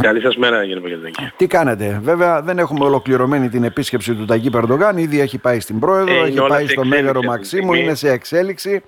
Καλή 0.00 0.20
σας 0.20 0.36
μέρα 0.36 0.64
κύριε 0.64 0.80
Παγκελδάκη. 0.80 1.32
Τι 1.36 1.46
κάνετε; 1.46 2.00
Βέβαια 2.02 2.42
δεν 2.42 2.58
έχουμε 2.58 2.84
ολοκληρωμένη 2.84 3.48
την 3.48 3.64
επίσκεψη 3.64 4.14
του 4.14 4.24
Ταγί 4.24 4.50
Περντογάν. 4.50 4.96
Ήδη 4.98 5.20
έχει 5.20 5.38
πάει 5.38 5.60
στην 5.60 5.78
Πρόεδρο, 5.78 6.12
Ε, 6.14 6.16
είναι 6.16 6.26
έχει 6.26 6.38
όλα 6.38 6.48
πάει 6.48 6.66
σε 6.66 6.72
στο 6.72 6.80
εξέλιξη 6.80 7.02
Μέγαρο 7.02 7.18
αυτή 7.18 7.20
τη 7.20 7.26
Μαξίμου, 7.26 7.62
στιγμή. 7.62 7.82
είναι 7.82 7.94
σε 7.94 8.10
εξέλιξη. 8.10 8.82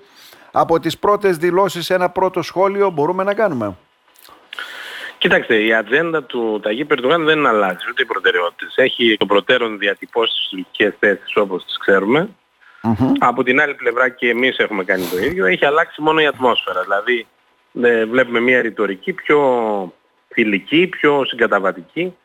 Από 0.51 0.79
τις 0.79 0.97
πρώτες 0.97 1.37
δηλώσεις 1.37 1.89
ένα 1.89 2.09
πρώτο 2.09 2.41
σχόλιο 2.41 2.89
μπορούμε 2.89 3.23
να 3.23 3.33
κάνουμε; 3.33 3.75
Κοιτάξτε, 5.17 5.55
η 5.63 5.73
ατζέντα 5.73 6.23
του 6.23 6.59
Ταγί 6.63 6.85
Περτογάν 6.85 7.25
δεν 7.25 7.45
αλλάζει 7.47 7.85
ούτε 7.89 8.01
οι 8.01 8.05
προτεραιότητες. 8.05 8.73
Έχει 8.75 9.15
το 9.19 9.25
προτέρων 9.25 9.77
διατυπώσεις 9.77 10.37
τις 10.39 10.49
τουρκικές 10.49 10.93
θέσεις 10.99 11.35
όπως 11.35 11.65
τις 11.65 11.77
ξέρουμε. 11.77 12.29
Μμμ. 12.81 13.11
Από 13.19 13.43
την 13.43 13.61
άλλη 13.61 13.73
πλευρά 13.73 14.09
και 14.09 14.29
εμείς 14.29 14.57
έχουμε 14.57 14.83
κάνει 14.83 15.03
το 15.11 15.17
ίδιο. 15.17 15.45
Έχει 15.45 15.65
αλλάξει 15.65 16.01
μόνο 16.01 16.21
η 16.21 16.25
ατμόσφαιρα. 16.25 16.81
Δηλαδή 16.81 17.27
ε, 17.81 18.05
βλέπουμε 18.05 18.39
μια 18.39 18.61
ρητορική 18.61 19.13
πιο 19.13 19.39
φιλική, 20.39 20.87
πιο 20.87 21.25
συγκαταβατική 21.25 22.15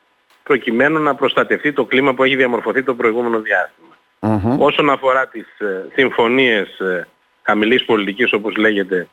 προκειμένου 0.42 0.98
να 1.02 1.14
προστατευτεί 1.14 1.72
το 1.72 1.84
κλίμα 1.84 2.14
που 2.14 2.24
έχει 2.24 2.36
διαμορφωθεί 2.36 2.82
το 2.82 2.94
προηγούμενο 2.94 3.40
διάστημα. 3.40 3.96
Μμμ. 4.20 4.60
Όσον 4.60 4.90
αφορά 4.90 5.28
τις 5.28 5.46
ε, 5.58 5.86
συμφωνίες 5.94 6.78
ε, 6.78 7.08
χαμηλής 7.42 7.84
πολιτικής 7.84 8.32
όπως 8.32 8.56
λέγεται, 8.56 9.08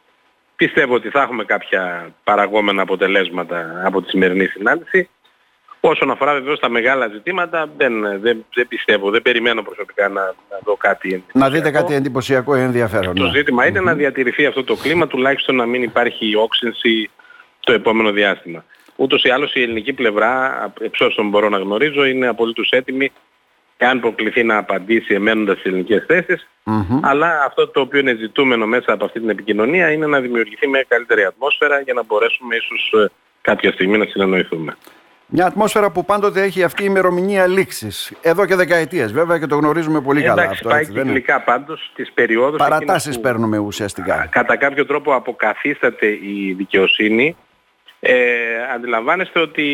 πιστεύω 0.55 0.94
ότι 0.94 1.09
θα 1.09 1.22
έχουμε 1.22 1.44
κάποια 1.44 2.13
παραγόμενα 2.23 2.81
αποτελέσματα 2.81 3.81
από 3.85 4.02
τη 4.02 4.09
σημερινή 4.09 4.45
συνάντηση. 4.45 5.09
Όσον 5.80 6.11
αφορά 6.11 6.33
βεβαίως 6.33 6.59
τα 6.59 6.70
μεγάλα 6.70 7.08
ζητήματα, 7.08 7.70
δεν, 7.77 7.94
δεν, 8.22 8.45
δεν 8.53 8.67
πιστεύω, 8.67 9.09
δεν 9.09 9.22
περιμένω 9.22 9.61
προσωπικά 9.61 10.08
να, 10.08 10.22
να 10.22 10.59
δω 10.63 10.75
κάτι 10.75 11.09
Να 11.09 11.16
εντυπωσιακό. 11.16 11.49
δείτε 11.49 11.72
κάτι 11.72 11.94
εντυπωσιακό 11.94 12.55
ή 12.55 12.61
ενδιαφέρον. 12.61 13.16
Το 13.16 13.23
ναι. 13.23 13.31
ζήτημα 13.38 13.67
είναι 13.67 13.80
να 13.80 13.94
διατηρηθεί 13.94 14.45
αυτό 14.45 14.63
το 14.63 14.75
κλίμα, 14.75 15.08
τουλάχιστον 15.08 15.55
να 15.55 15.66
μην 15.66 15.83
υπάρχει 15.83 16.36
όξυνση 16.36 17.09
το 17.59 17.73
επόμενο 17.73 18.11
διάστημα. 18.11 18.63
Ούτως 18.95 19.23
ή 19.23 19.30
άλλως 19.30 19.55
η 19.55 19.62
ελληνική 19.62 19.94
πλευρά, 19.94 20.66
εξ 20.81 21.00
όσων 21.00 21.30
μπορώ 21.30 21.50
να 21.50 21.58
γνωρίζω, 21.58 22.05
είναι 22.05 22.27
απολύτως 22.27 22.70
έτοιμη 22.72 23.12
εάν 23.78 24.00
προκληθεί 24.00 24.44
να 24.44 24.58
απαντήσει 24.58 25.14
εμένοντας 25.14 25.56
τις 25.56 25.66
ελληνικές 25.66 26.03
θέσεις. 26.08 26.48
Μμμ. 26.64 27.00
Αλλά 27.02 27.44
αυτό 27.45 27.67
το 27.67 27.80
οποίο 27.81 28.00
είναι 28.00 28.16
ζητούμενο 28.20 28.66
μέσα 28.66 28.94
από 28.94 29.06
αυτή 29.06 29.20
την 29.20 29.30
επικοινωνία 29.30 29.92
είναι 29.92 30.06
να 30.08 30.20
δημιουργηθεί 30.20 30.67
μια 30.67 30.86
καλύτερη 30.88 31.23
ατμόσφαιρα 31.23 31.80
για 31.81 31.94
να 31.94 32.03
μπορέσουμε 32.03 32.56
ίσως 32.56 32.92
ε, 33.03 33.11
κάποια 33.42 33.72
στιγμή 33.72 33.98
να 33.98 34.06
συνεννοηθούμε. 34.06 34.75
Μια 35.33 35.45
ατμόσφαιρα 35.45 35.92
που 35.92 36.05
πάντοτε 36.05 36.42
έχει 36.42 36.64
αυτή 36.64 36.83
η 36.83 36.86
ημερομηνία 36.89 37.48
λήξης. 37.48 38.14
Εδώ 38.22 38.45
και 38.45 38.55
δεκαετίες 38.55 39.11
βέβαια 39.14 39.39
και 39.39 39.45
το 39.45 39.55
γνωρίζουμε 39.55 40.02
πολύ 40.02 40.22
καλά 40.22 40.33
Εντάξει, 40.42 40.52
αυτό. 40.53 40.70
πάει 40.70 40.80
έτσι, 40.80 40.92
δεν 40.92 41.02
είναι; 41.08 41.14
κυκλικά 41.14 41.42
πάντως 41.42 41.92
τις 41.95 42.11
περιόδους 42.11 42.58
Παρατάσεις 42.58 42.95
εκείνες 42.95 43.16
που- 43.16 43.22
παίρνουμε 43.22 43.58
ουσιαστικά. 43.58 44.28
κατά 44.31 44.58
κάποιο 44.58 44.86
τρόπο 44.86 45.16
αποκαθίσταται 45.16 46.08
η 46.08 46.53
δικαιοσύνη. 46.58 47.36
Ε, 48.03 48.13
αντιλαμβάνεστε 48.73 49.39
ότι 49.39 49.66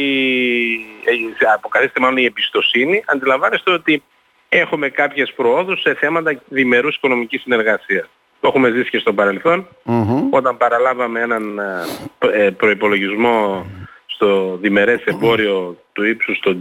ε, 1.05 1.45
αποκαθίσταται 1.53 1.99
μάλλον 1.99 2.17
η 2.17 2.25
εμπιστοσύνη. 2.25 3.03
Αντιλαμβάνεστε 3.05 3.71
ότι 3.71 4.03
έχουμε 4.49 4.89
κάποιες 4.89 5.33
προόδους 5.33 5.81
σε 5.81 5.93
θέματα 5.93 6.41
διμερούς 6.47 6.95
οικονομικής 6.95 7.41
συνεργασίας. 7.41 8.09
Το 8.39 8.47
έχουμε 8.47 8.69
ζήσει 8.69 8.89
και 8.89 8.99
στο 8.99 9.13
παρελθόν 9.13 9.67
Μμμ. 9.83 10.27
όταν 10.33 10.57
παραλάβαμε 10.57 11.19
έναν 11.19 11.59
ε, 12.19 12.45
ε, 12.45 12.49
προϋπολογισμό 12.49 13.65
στο 14.05 14.57
διμερές 14.61 15.03
εμπόριο 15.03 15.77
του 15.93 16.03
ύψους 16.03 16.39
των 16.39 16.59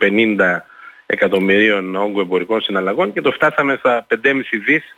350 0.00 0.60
εκατομμυρίων 1.06 1.96
όγκου 1.96 2.20
εμπορικών 2.20 2.60
συναλλαγών 2.60 3.12
και 3.12 3.20
το 3.20 3.30
φτάσαμε 3.30 3.76
στα 3.76 4.06
5,5 4.10 4.40
δις 4.66 4.96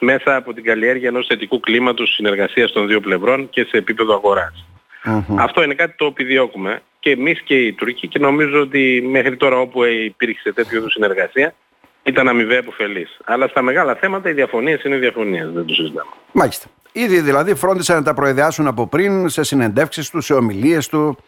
μέσα 0.00 0.36
από 0.36 0.52
την 0.52 0.64
καλλιέργεια 0.64 1.08
ενός 1.08 1.26
θετικού 1.26 1.60
κλίματος 1.60 2.14
συνεργασίας 2.14 2.72
των 2.72 2.86
δύο 2.86 3.00
πλευρών 3.00 3.48
και 3.50 3.64
σε 3.64 3.76
επίπεδο 3.76 4.14
αγοράς. 4.14 4.64
Μμμ. 5.04 5.40
Αυτό 5.40 5.62
είναι 5.62 5.74
κάτι 5.74 5.94
το 5.96 6.06
επιδιώκουμε 6.06 6.82
και 7.00 7.10
εμείς 7.10 7.42
και 7.42 7.54
οι 7.54 7.72
Τουρκοί 7.72 8.08
και 8.08 8.18
νομίζω 8.18 8.60
ότι 8.60 9.08
μέχρι 9.10 9.36
τώρα 9.36 9.56
όπου 9.56 9.84
υπήρξε 9.84 10.52
τέτοιου 10.52 10.76
είδους 10.76 10.92
συνεργασία 10.92 11.54
ήταν 12.02 12.28
αμοιβαία 12.28 12.58
επωφελής. 12.58 13.18
Αλλά 13.24 13.48
στα 13.48 13.62
μεγάλα 13.62 13.94
θέματα 13.94 14.28
οι 14.28 14.32
διαφωνίες 14.32 14.82
είναι 14.82 14.96
διαφωνίες, 14.96 15.50
δεν 15.50 15.66
το 15.66 15.74
συζητάμε. 15.74 16.10
Μάλιστα. 16.32 16.66
Ήδη 16.92 17.20
δηλαδή 17.20 17.54
φρόντισαν 17.54 17.96
να 17.96 18.02
τα 18.02 18.14
προεδεάσουν 18.14 18.66
από 18.66 18.86
πριν 18.86 19.28
σε 19.28 19.42
συνεντεύξεις 19.42 20.10
τους, 20.10 20.24
σε 20.24 20.34
ομιλίες 20.34 20.88
του. 20.88 21.18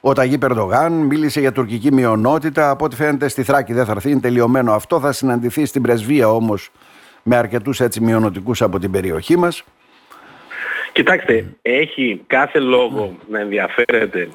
Ο 0.00 0.12
Ταγί 0.12 0.38
Περδογάν 0.38 0.92
μίλησε 0.92 1.40
για 1.40 1.52
τουρκική 1.52 1.92
μειονότητα. 1.92 2.70
Από 2.70 2.84
ό,τι 2.84 2.96
φαίνεται 2.96 3.28
στη 3.28 3.42
Θράκη 3.42 3.72
δεν 3.72 3.84
θα 3.84 3.92
έρθει, 3.92 4.10
είναι 4.10 4.20
τελειωμένο 4.20 4.72
αυτό. 4.72 5.00
Θα 5.00 5.12
συναντηθεί 5.12 5.64
στην 5.64 5.82
πρεσβεία 5.82 6.28
όμως 6.28 6.70
με 7.22 7.36
αρκετούς 7.36 7.80
έτσι 7.80 8.00
μειονοτικούς 8.00 8.62
από 8.62 8.78
την 8.78 8.90
περιοχή 8.90 9.38
μας. 9.38 9.64
Κοιτάξτε, 11.00 11.44
έχει 11.62 12.24
κάθε 12.26 12.58
λόγο 12.58 13.16
να 13.28 13.40
ενδιαφέρεται 13.40 14.28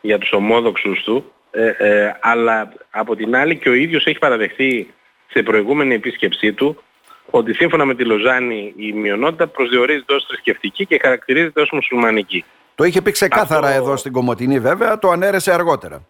για 0.00 0.18
τους 0.18 0.32
ομόδοξους 0.32 1.02
του, 1.02 1.32
ε, 1.50 1.66
ε, 1.66 2.16
αλλά 2.20 2.72
από 2.90 3.16
την 3.16 3.36
άλλη 3.36 3.58
και 3.58 3.68
ο 3.68 3.72
ίδιος 3.72 4.06
έχει 4.06 4.18
παραδεχθεί 4.18 4.94
σε 5.30 5.42
προηγούμενη 5.42 5.94
επίσκεψή 5.94 6.52
του 6.52 6.82
ότι 7.30 7.54
σύμφωνα 7.54 7.84
με 7.84 7.94
τη 7.94 8.04
Λοζάνη 8.04 8.74
η 8.76 8.92
μειονότητα 8.92 9.46
προσδιορίζεται 9.46 10.14
ως 10.14 10.24
θρησκευτική 10.28 10.86
και 10.86 10.98
χαρακτηρίζεται 11.02 11.60
ως 11.60 11.68
μουσουλμανική. 11.72 12.44
Το 12.74 12.84
είχε 12.84 13.02
πει 13.02 13.10
ξεκάθαρα 13.10 13.66
Αυτό- 13.66 13.82
εδώ 13.82 13.96
στην 13.96 14.12
Κομωτινή 14.12 14.60
βέβαια, 14.60 14.98
το 14.98 15.10
ανέρεσε 15.10 15.52
αργότερα. 15.52 16.06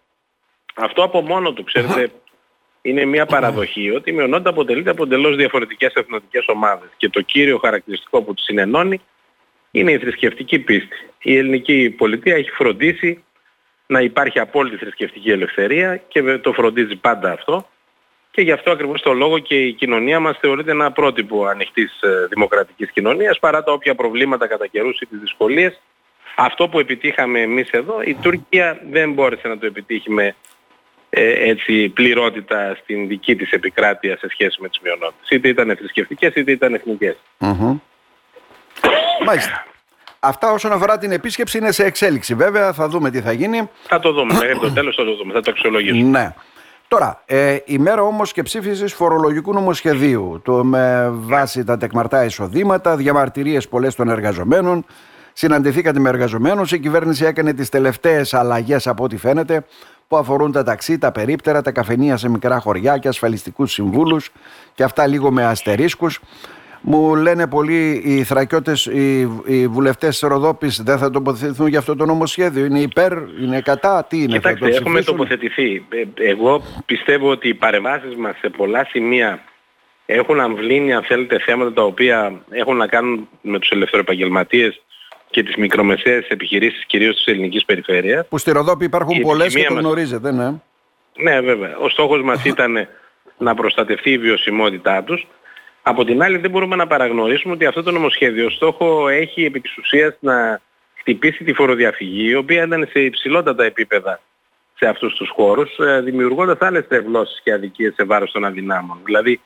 Αυτό 0.75 1.03
από 1.03 1.21
μόνο 1.21 1.53
του, 1.53 1.63
ξέρετε, 1.63 2.11
είναι 2.81 3.05
μια 3.05 3.25
παραδοχή 3.25 3.91
ότι 3.91 4.09
η 4.09 4.13
μειονότητα 4.13 4.49
αποτελείται 4.49 4.89
από 4.89 5.03
εντελώς 5.03 5.35
διαφορετικές 5.35 5.93
εθνοτικές 5.93 6.45
ομάδες 6.47 6.89
και 6.97 7.09
το 7.09 7.21
κύριο 7.21 7.57
χαρακτηριστικό 7.57 8.21
που 8.21 8.33
τους 8.33 8.43
συνενώνει 8.43 9.01
είναι 9.71 9.91
η 9.91 9.97
θρησκευτική 9.97 10.59
πίστη. 10.59 10.95
Η 11.21 11.37
ελληνική 11.37 11.95
πολιτεία 11.97 12.35
έχει 12.35 12.49
φροντίσει 12.51 13.23
να 13.87 14.01
υπάρχει 14.01 14.39
απόλυτη 14.39 14.77
θρησκευτική 14.77 15.31
ελευθερία 15.31 15.97
και 16.07 16.21
βε- 16.21 16.41
το 16.41 16.53
φροντίζει 16.53 16.95
πάντα 16.95 17.31
αυτό 17.31 17.67
και 18.31 18.41
γι' 18.41 18.51
αυτό 18.51 18.71
ακριβώς 18.71 19.01
το 19.01 19.13
λόγο 19.13 19.39
και 19.39 19.55
η 19.61 19.73
κοινωνία 19.73 20.19
μας 20.19 20.37
θεωρείται 20.37 20.71
ένα 20.71 20.91
πρότυπο 20.91 21.45
ανοιχτής 21.45 22.01
ε, 22.01 22.27
δημοκρατικής 22.29 22.91
κοινωνίας 22.91 23.39
παρά 23.39 23.63
τα 23.63 23.71
όποια 23.71 23.95
προβλήματα 23.95 24.47
κατά 24.47 24.67
καιρούς 24.67 24.99
ή 24.99 25.05
τις 25.05 25.19
δυσκολίες. 25.19 25.81
Αυτό 26.35 26.67
που 26.67 26.79
επιτύχαμε 26.79 27.41
εμείς 27.41 27.69
εδώ, 27.69 28.01
η 28.01 28.17
Τουρκία 28.21 28.79
δεν 28.89 29.13
μπόρεσε 29.13 29.47
να 29.47 29.57
το 29.57 29.65
επιτύχει 29.65 30.11
με 30.11 30.35
ε, 31.09 31.49
έτσι, 31.49 31.89
πληρότητα 31.89 32.77
στην 32.81 33.07
δική 33.07 33.35
της 33.35 33.51
επικράτεια 33.51 34.17
σε 34.17 34.29
σχέση 34.29 34.61
με 34.61 34.69
τις 34.69 34.79
μειονότητες. 34.79 35.29
Είτε 35.29 35.47
ήταν 35.47 35.75
θρησκευτικές 35.77 36.33
είτε 36.35 36.51
ήταν 36.51 36.73
εθνικές. 36.73 37.15
Μμμ. 37.37 37.77
Μάλιστα. 39.25 39.65
Αυτά 40.19 40.51
όσον 40.51 40.71
αφορά 40.71 40.97
την 40.97 41.11
επίσκεψη 41.11 41.57
είναι 41.57 41.71
σε 41.71 41.83
εξέλιξη. 41.83 42.35
Βέβαια 42.35 42.73
θα 42.73 42.87
δούμε 42.87 43.09
τι 43.09 43.21
θα 43.21 43.31
γίνει. 43.31 43.69
Θα 43.87 43.99
το 43.99 44.11
δούμε. 44.11 44.33
Μέχρι 44.33 44.59
το 44.59 44.71
τέλος 44.71 44.95
θα 44.95 45.03
το 45.03 45.15
δούμε. 45.15 45.33
Θα 45.33 45.41
το 45.41 45.51
αξιολογήσουμε. 45.51 46.19
Ναι. 46.19 46.33
Τώρα, 46.87 47.21
ε, 47.25 47.57
η 47.65 47.77
μέρα 47.77 48.01
όμως 48.01 48.31
και 48.31 48.43
ψήφισης 48.43 48.93
φορολογικού 48.93 49.53
νομοσχεδίου. 49.53 50.41
Το 50.43 50.63
με 50.63 51.09
βάση 51.11 51.63
τα 51.63 51.77
τεκμαρτά 51.77 52.25
εισοδήματα, 52.25 52.95
διαμαρτυρίες 52.95 53.67
πολλές 53.67 53.95
των 53.95 54.09
εργαζομένων. 54.09 54.85
Συναντηθήκατε 55.33 55.99
με 55.99 56.09
εργαζομένους. 56.09 56.71
Η 56.71 56.79
κυβέρνηση 56.79 57.25
έκανε 57.25 57.53
τις 57.53 57.69
τελευταίες 57.69 58.33
αλλαγές 58.33 58.87
από 58.87 59.03
ό,τι 59.03 59.17
φαίνεται 59.17 59.65
που 60.07 60.17
αφορούν 60.17 60.51
τα 60.51 60.63
ταξί, 60.63 60.97
τα 60.97 61.11
περίπτερα, 61.11 61.61
τα 61.61 61.71
καφενεία 61.71 62.17
σε 62.17 62.29
μικρά 62.29 62.59
χωριά 62.59 62.97
και 62.97 63.07
ασφαλιστικούς 63.07 63.71
συμβούλους 63.71 64.29
και 64.73 64.83
αυτά 64.83 65.07
λίγο 65.07 65.31
με 65.31 65.45
αστερίσκους. 65.45 66.19
Μου 66.81 67.15
λένε 67.15 67.47
πολλοί 67.47 68.01
οι 68.05 68.23
θρακιώτες, 68.23 68.85
οι, 68.85 69.19
οι 69.45 69.67
βουλευτές 69.67 70.19
Ροδόπης 70.19 70.81
δεν 70.83 70.97
θα 70.97 71.09
τοποθετηθούν 71.09 71.67
για 71.67 71.79
αυτό 71.79 71.95
το 71.95 72.05
νομοσχέδιο. 72.05 72.65
Είναι 72.65 72.79
υπέρ, 72.79 73.11
είναι 73.41 73.61
κατά, 73.61 74.05
τι 74.09 74.17
είναι, 74.17 74.27
θα 74.31 74.37
Κοιτάξτε, 74.37 74.59
το 74.69 74.75
έχουμε 74.75 74.99
ψηφίσουν; 74.99 75.15
τοποθετηθεί. 75.17 75.85
Ε, 75.89 76.29
Εγώ 76.29 76.61
πιστεύω 76.85 77.29
ότι 77.29 77.47
οι 77.47 77.53
παρεμβάσεις 77.53 78.15
μας 78.15 78.37
σε 78.37 78.49
πολλά 78.49 78.85
σημεία 78.89 79.43
έχουν 80.05 80.39
αμβλύνει, 80.39 80.93
αν 80.93 81.03
θέλετε, 81.03 81.39
θέματα 81.39 81.73
τα 81.73 81.83
οποία 81.83 82.41
έχουν 82.49 82.77
να 82.77 82.87
κάνουν 82.87 83.27
με 83.41 83.59
τους 83.59 83.69
ελευθεροεπαγγελματίες 83.69 84.81
και 85.29 85.43
τις 85.43 85.55
μικρομεσαίες 85.55 86.27
επιχειρήσεις, 86.27 86.85
κυρίως 86.85 87.15
της 87.15 87.25
ελληνικής 87.25 87.65
περιφέρειας. 87.65 88.27
Που 88.27 88.37
στη 88.37 88.51
Ροδόπη 88.51 88.85
υπάρχουν 88.85 89.15
Η 89.15 89.21
πολλές 89.21 89.37
και 89.53 89.59
επιθυμία 89.59 89.67
το 89.67 89.73
μας- 89.73 89.83
γνωρίζετε, 89.83 90.31
ναι. 90.31 90.51
Ναι, 91.19 91.41
βέβαια. 91.41 91.77
Ο 91.77 91.89
στόχος 91.89 92.21
μας 92.23 92.45
ήταν 92.45 92.87
να 93.37 93.53
προστατευτεί 93.55 94.11
η 94.11 94.17
βιωσιμότητά 94.17 95.03
τους. 95.03 95.27
Από 95.89 96.03
την 96.03 96.21
άλλη 96.21 96.37
δεν 96.37 96.51
μπορούμε 96.51 96.75
να 96.75 96.87
παραγνωρίσουμε 96.87 97.53
ότι 97.53 97.65
αυτό 97.65 97.83
το 97.83 97.91
νομοσχέδιο 97.91 98.49
στόχο 98.49 99.07
έχει 99.07 99.45
επί 99.45 99.59
της 99.59 99.77
ουσίας 99.77 100.17
να 100.19 100.61
χτυπήσει 100.93 101.43
τη 101.43 101.53
φοροδιαφυγή, 101.53 102.29
η 102.29 102.35
οποία 102.35 102.63
ήταν 102.63 102.87
σε 102.91 102.99
υψηλότατα 102.99 103.63
επίπεδα 103.63 104.19
σε 104.77 104.87
αυτούς 104.87 105.15
τους 105.15 105.29
χώρους, 105.29 105.77
ε, 105.77 106.01
δημιουργώντας 106.01 106.57
άλλες 106.59 106.87
τρευλώσεις 106.87 107.41
και 107.43 107.53
αδικίες 107.53 107.93
σε 107.93 108.03
βάρος 108.03 108.31
των 108.31 108.45
αδυνάμων. 108.45 108.99
Δηλαδή, 109.03 109.41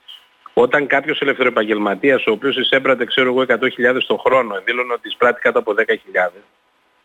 όταν 0.53 0.87
κάποιος 0.87 1.21
ελευθεροεπαγγελματίας, 1.21 2.25
ο 2.25 2.31
οποίος 2.31 2.57
εισέπρατε, 2.57 3.05
ξέρω 3.05 3.27
εγώ, 3.29 3.41
100.000 3.41 4.05
το 4.07 4.17
χρόνο, 4.17 4.61
δήλωνε 4.65 4.93
ότι 4.93 5.07
εισπράττει 5.07 5.41
κάτω 5.41 5.59
από 5.59 5.73
10.000, 5.73 6.43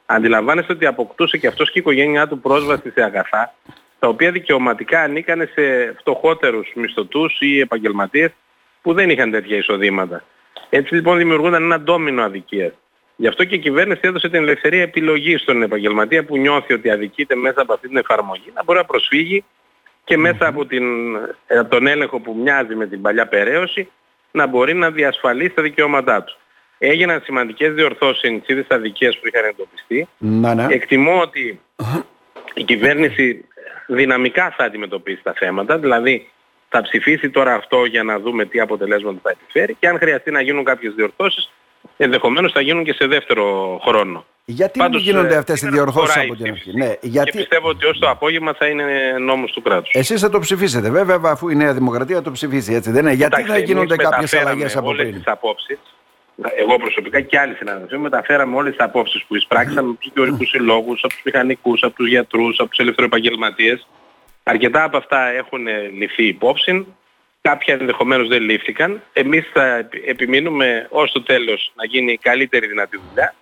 αντιλαμβάνεστε 0.06 0.72
ότι 0.72 0.86
αποκτούσε 0.86 1.38
και 1.38 1.46
αυτός 1.46 1.70
και 1.70 1.78
η 1.78 1.80
οικογένειά 1.80 2.28
του 2.28 2.40
πρόσβαση 2.40 2.90
σε 2.90 3.02
αγαθά, 3.02 3.54
τα 3.98 4.08
οποία 4.08 4.30
δικαιωματικά 4.30 5.00
ανήκανε 5.00 5.50
σε 5.54 5.94
φτωχότερους 5.98 6.72
μισθωτούς 6.74 7.36
ή 7.40 7.60
επαγγελματίες 7.60 8.32
που 8.86 8.94
δεν 8.94 9.10
είχαν 9.10 9.30
τέτοια 9.30 9.56
εισοδήματα. 9.56 10.24
Έτσι 10.68 10.94
λοιπόν 10.94 11.16
δημιουργούνταν 11.16 11.62
ένα 11.62 11.80
ντόμινο 11.80 12.22
αδικίας. 12.22 12.72
Γι' 13.16 13.26
αυτό 13.26 13.44
και 13.44 13.54
η 13.54 13.58
κυβέρνηση 13.58 14.00
έδωσε 14.02 14.28
την 14.28 14.42
ελευθερία 14.42 14.82
επιλογής 14.82 15.40
στον 15.40 15.62
επαγγελματία 15.62 16.24
που 16.24 16.36
νιώθει 16.36 16.72
ότι 16.72 16.90
αδικείται 16.90 17.34
μέσα 17.34 17.60
από 17.60 17.72
αυτή 17.72 17.88
την 17.88 17.96
εφαρμογή 17.96 18.50
να 18.54 18.64
μπορεί 18.64 18.78
να 18.78 18.84
προσφύγει 18.84 19.44
και 20.04 20.16
μέσα 20.16 20.46
από 20.46 20.66
την, 20.66 20.84
ε, 21.46 21.64
τον 21.64 21.86
έλεγχο 21.86 22.20
που 22.20 22.36
μοιάζει 22.42 22.74
με 22.74 22.86
την 22.86 23.02
παλιά 23.02 23.26
περαίωση 23.26 23.88
να 24.30 24.46
μπορεί 24.46 24.74
να 24.74 24.90
διασφαλίσει 24.90 25.54
τα 25.54 25.62
δικαιώματά 25.62 26.22
του. 26.22 26.36
Έγιναν 26.78 27.20
σημαντικές 27.24 27.74
διορθώσεις 27.74 28.22
ενισχύδες 28.22 28.66
αδικίες 28.68 29.18
που 29.18 29.26
είχαν 29.26 29.44
εντοπιστεί. 29.44 30.08
Να, 30.18 30.54
ναι. 30.54 30.66
Εκτιμώ 30.70 31.20
ότι 31.20 31.60
η 32.54 32.62
κυβέρνηση 32.62 33.44
δυναμικά 33.86 34.54
θα 34.56 34.64
αντιμετωπίσει 34.64 35.22
τα 35.22 35.32
θέματα, 35.32 35.78
δηλαδή 35.78 36.28
θα 36.76 36.82
ψηφίσει 36.82 37.30
τώρα 37.30 37.54
αυτό 37.54 37.84
για 37.84 38.02
να 38.02 38.18
δούμε 38.18 38.44
τι 38.44 38.60
αποτελέσματα 38.60 39.18
θα 39.22 39.30
επιφέρει 39.30 39.76
και 39.80 39.88
αν 39.88 39.98
χρειαστεί 39.98 40.30
να 40.30 40.40
γίνουν 40.40 40.64
κάποιες 40.64 40.92
διορθώσεις 40.94 41.50
ενδεχομένως 41.96 42.52
θα 42.52 42.60
γίνουν 42.60 42.84
και 42.84 42.92
σε 42.92 43.06
δεύτερο 43.06 43.44
χρόνο. 43.86 44.24
Γιατί 44.44 44.78
Πάντως, 44.78 45.04
δεν 45.04 45.12
γίνονται 45.12 45.34
ε, 45.34 45.36
αυτές 45.36 45.62
οι 45.62 45.68
διορθώσεις 45.68 46.16
από 46.16 46.36
την 46.36 46.50
αρχή; 46.50 46.76
Ναι, 46.76 46.92
γιατί... 47.00 47.30
Και 47.30 47.36
πιστεύω 47.36 47.68
ότι 47.68 47.86
ως 47.86 47.98
το 47.98 48.08
απόγευμα 48.10 48.54
θα 48.54 48.66
είναι 48.66 48.84
νόμος 49.20 49.52
του 49.52 49.62
κράτους. 49.62 49.90
Εσείς 49.94 50.20
θα 50.20 50.28
το 50.28 50.38
ψηφίσετε 50.38 50.90
βέβαια 50.90 51.20
αφού 51.24 51.48
η 51.48 51.54
Νέα 51.54 51.72
Δημοκρατία 51.72 52.22
το 52.22 52.32
ψηφίσει 52.32 52.74
έτσι 52.74 52.90
δεν 52.90 53.02
είναι; 53.02 53.12
Γιατί 53.12 53.42
δεν 53.42 53.62
γίνονται 53.62 53.96
κάποιες 53.96 54.34
αλλαγές 54.34 54.76
από 54.76 54.92
πριν; 54.92 55.12
Τις 55.12 55.26
απόψεις, 55.26 55.78
εγώ 56.56 56.76
προσωπικά 56.76 57.20
και 57.20 57.38
άλλοι 57.38 57.54
συναδελφοί 57.54 57.96
μεταφέραμε 57.98 58.56
όλες 58.56 58.76
τις 58.76 58.84
απόψεις 58.84 59.24
που 59.28 59.36
εισπράξαμε 59.36 59.88
από 59.88 59.98
τους 60.00 60.12
γεωργικούς 60.14 60.48
συλλόγους, 60.48 61.00
από 61.04 61.12
τους 61.12 61.22
μηχανικούς, 61.24 61.82
από 61.82 61.94
τους 61.94 62.08
γιατρούς, 62.08 62.58
από 62.60 62.68
τους 62.68 62.78
ελευθεροεπαγγελματίες. 62.78 63.86
Αρκετά 64.48 64.82
από 64.82 64.96
αυτά 64.96 65.26
έχουν 65.26 65.66
ληφθεί 65.98 66.26
υπόψη 66.26 66.86
κάποια 67.40 67.74
ενδεχομένως 67.80 68.28
δεν 68.28 68.42
λήφθηκαν. 68.42 69.02
Εμείς 69.12 69.50
θα 69.52 69.88
επιμείνουμε 70.06 70.86
ως 70.90 71.12
το 71.12 71.22
τέλος 71.22 71.72
να 71.74 71.84
γίνει 71.84 72.12
η 72.12 72.18
καλύτερη 72.18 72.66
δυνατή 72.66 73.00
δουλειά 73.08 73.34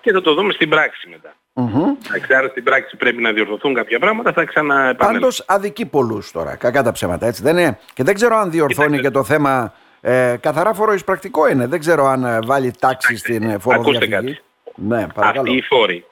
και 0.00 0.12
θα 0.12 0.20
το 0.20 0.34
δούμε 0.34 0.52
στην 0.52 0.68
πράξη 0.68 1.08
μετά. 1.08 1.34
Mm-hmm. 1.54 2.34
Άρα 2.36 2.48
στην 2.48 2.64
πράξη 2.64 2.96
πρέπει 2.96 3.22
να 3.22 3.32
διορθωθούν 3.32 3.74
κάποια 3.74 3.98
πράγματα, 3.98 4.32
θα 4.32 4.44
ξαναεπανέλθουμε. 4.44 5.12
Πάντως 5.12 5.44
αδικεί 5.46 5.86
πολλούς 5.86 6.30
τώρα, 6.32 6.56
κακά 6.56 6.82
τα 6.82 6.92
ψέματα, 6.92 7.26
έτσι 7.26 7.42
δεν 7.42 7.56
είναι; 7.56 7.78
Και 7.94 8.02
δεν 8.02 8.14
ξέρω 8.14 8.36
αν 8.36 8.50
διορθώνει 8.50 9.00
και 9.00 9.10
το 9.10 9.24
θέμα, 9.24 9.74
ε, 10.00 10.36
καθαρά 10.40 10.74
φοροεισπρακτικό 10.74 11.48
είναι, 11.48 11.66
δεν 11.66 11.80
ξέρω 11.80 12.06
αν 12.06 12.24
ε, 12.24 12.38
βάλει 12.44 12.72
τάξη 12.78 13.16
στην 13.16 13.60
φοροδιαφυγή. 13.60 13.96
Ακούστε 13.96 14.06
κάτι. 14.06 14.40
Ναι, 14.74 15.06
Αυτοί 15.14 15.52
οι 15.52 15.62
φόροι 15.62 16.04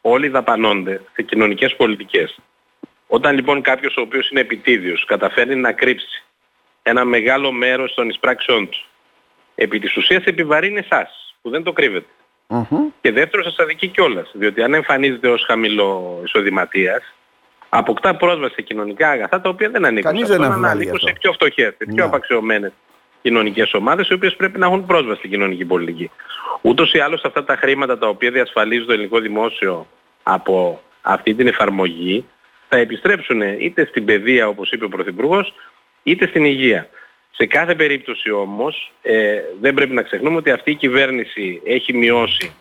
όλοι 0.00 0.28
δαπανώνται 0.28 1.00
σε 1.14 1.22
κοινωνικές 1.22 1.76
πολιτικές. 1.76 2.38
Όταν 3.06 3.34
λοιπόν 3.34 3.62
κάποιος 3.62 3.96
ο 3.96 4.00
οποίος 4.00 4.30
είναι 4.30 4.40
επιτίδιος 4.40 5.04
καταφέρνει 5.04 5.54
να 5.54 5.72
κρύψει 5.72 6.24
ένα 6.82 7.04
μεγάλο 7.04 7.52
μέρος 7.52 7.94
των 7.94 8.08
εισπράξεών 8.08 8.68
του. 8.68 8.78
Επί 9.54 9.78
της 9.78 9.96
ουσίας 9.96 10.24
επιβαρύνει 10.24 10.78
εσάς, 10.78 11.36
που 11.42 11.50
δεν 11.50 11.62
το 11.62 11.72
κρύβετε. 11.72 12.06
Και 13.00 13.12
δεύτερο 13.12 13.42
σας 13.42 13.58
αδικεί 13.58 13.86
κιόλας, 13.88 14.30
διότι 14.32 14.62
αν 14.62 14.74
εμφανίζεται 14.74 15.28
ως 15.28 15.44
χαμηλό 15.46 16.20
εισοδηματίας, 16.24 17.14
αποκτά 17.68 18.16
πρόσβαση 18.16 18.54
σε 18.54 18.62
κοινωνικά 18.62 19.10
αγαθά 19.10 19.40
τα 19.40 19.48
οποία 19.48 19.70
δεν 19.70 19.84
ανήκουν 19.84 20.10
Κανείς 20.10 20.26
σε 20.26 20.34
αυτό, 20.34 20.48
δεν 20.48 20.64
ανήκουν 20.64 20.98
σε 20.98 21.12
πιο 21.20 21.32
φτωχές, 21.32 21.74
σε 21.78 21.84
πιο 21.84 21.94
ναι. 21.94 22.02
απαξιωμένες 22.02 22.72
κοινωνικές 23.22 23.74
ομάδες, 23.74 24.08
οι 24.08 24.12
οποίες 24.12 24.36
πρέπει 24.36 24.58
να 24.58 24.66
έχουν 24.66 24.86
πρόσβαση 24.86 25.18
στην 25.18 25.30
κοινωνική 25.30 25.64
πολιτική. 25.64 26.10
Ούτως 26.60 26.92
ή 26.92 26.98
άλλως 26.98 27.24
αυτά 27.24 27.44
τα 27.44 27.56
χρήματα 27.56 27.98
τα 27.98 28.08
οποία 28.08 28.30
διασφαλίζει 28.30 28.84
το 28.84 28.92
ελληνικό 28.92 29.18
δημόσιο 29.18 29.86
από 30.22 30.82
αυτή 31.02 31.34
την 31.34 31.46
εφαρμογή 31.46 32.24
θα 32.68 32.76
επιστρέψουν 32.76 33.40
είτε 33.40 33.86
στην 33.86 34.04
παιδεία 34.04 34.48
όπως 34.48 34.70
είπε 34.70 34.84
ο 34.84 34.88
Πρωθυπουργός 34.88 35.54
είτε 36.02 36.26
στην 36.26 36.44
υγεία. 36.44 36.88
Σε 37.30 37.46
κάθε 37.46 37.74
περίπτωση 37.74 38.30
όμως 38.30 38.92
ε, 39.02 39.40
δεν 39.60 39.74
πρέπει 39.74 39.94
να 39.94 40.02
ξεχνούμε 40.02 40.36
ότι 40.36 40.50
αυτή 40.50 40.70
η 40.70 40.74
κυβέρνηση 40.74 41.60
έχει 41.64 41.92
μειώσει 41.92 42.52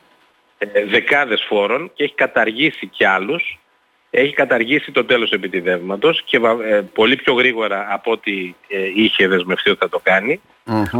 ε, 0.57 0.85
δεκάδες 0.85 1.45
φόρων 1.47 1.91
και 1.93 2.03
έχει 2.03 2.13
καταργήσει 2.13 2.87
κι 2.87 3.05
άλλους. 3.05 3.57
Έχει 4.09 4.33
καταργήσει 4.33 4.91
το 4.91 5.05
τέλος 5.05 5.31
επιτιδεύματος 5.31 6.23
και 6.25 6.39
ε, 6.69 6.81
πολύ 6.93 7.15
πιο 7.15 7.33
γρήγορα 7.33 7.87
από 7.89 8.11
ό,τι 8.11 8.53
ε, 8.67 8.77
είχε 8.95 9.27
δεσμευτεί 9.27 9.69
ότι 9.69 9.79
θα 9.79 9.89
το 9.89 9.99
κανει 10.03 10.41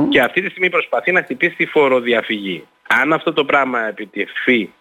Και 0.09 0.21
αυτή 0.21 0.41
τη 0.41 0.49
στιγμή 0.49 0.69
προσπαθεί 0.69 1.11
να 1.11 1.21
χτυπήσει 1.21 1.56
τη 1.56 1.65
φοροδιαφυγή. 1.65 2.63
Αν 2.88 3.13
αυτό 3.13 3.33
το 3.33 3.45
πράγμα 3.45 3.88
επιτευχθεί 3.88 4.73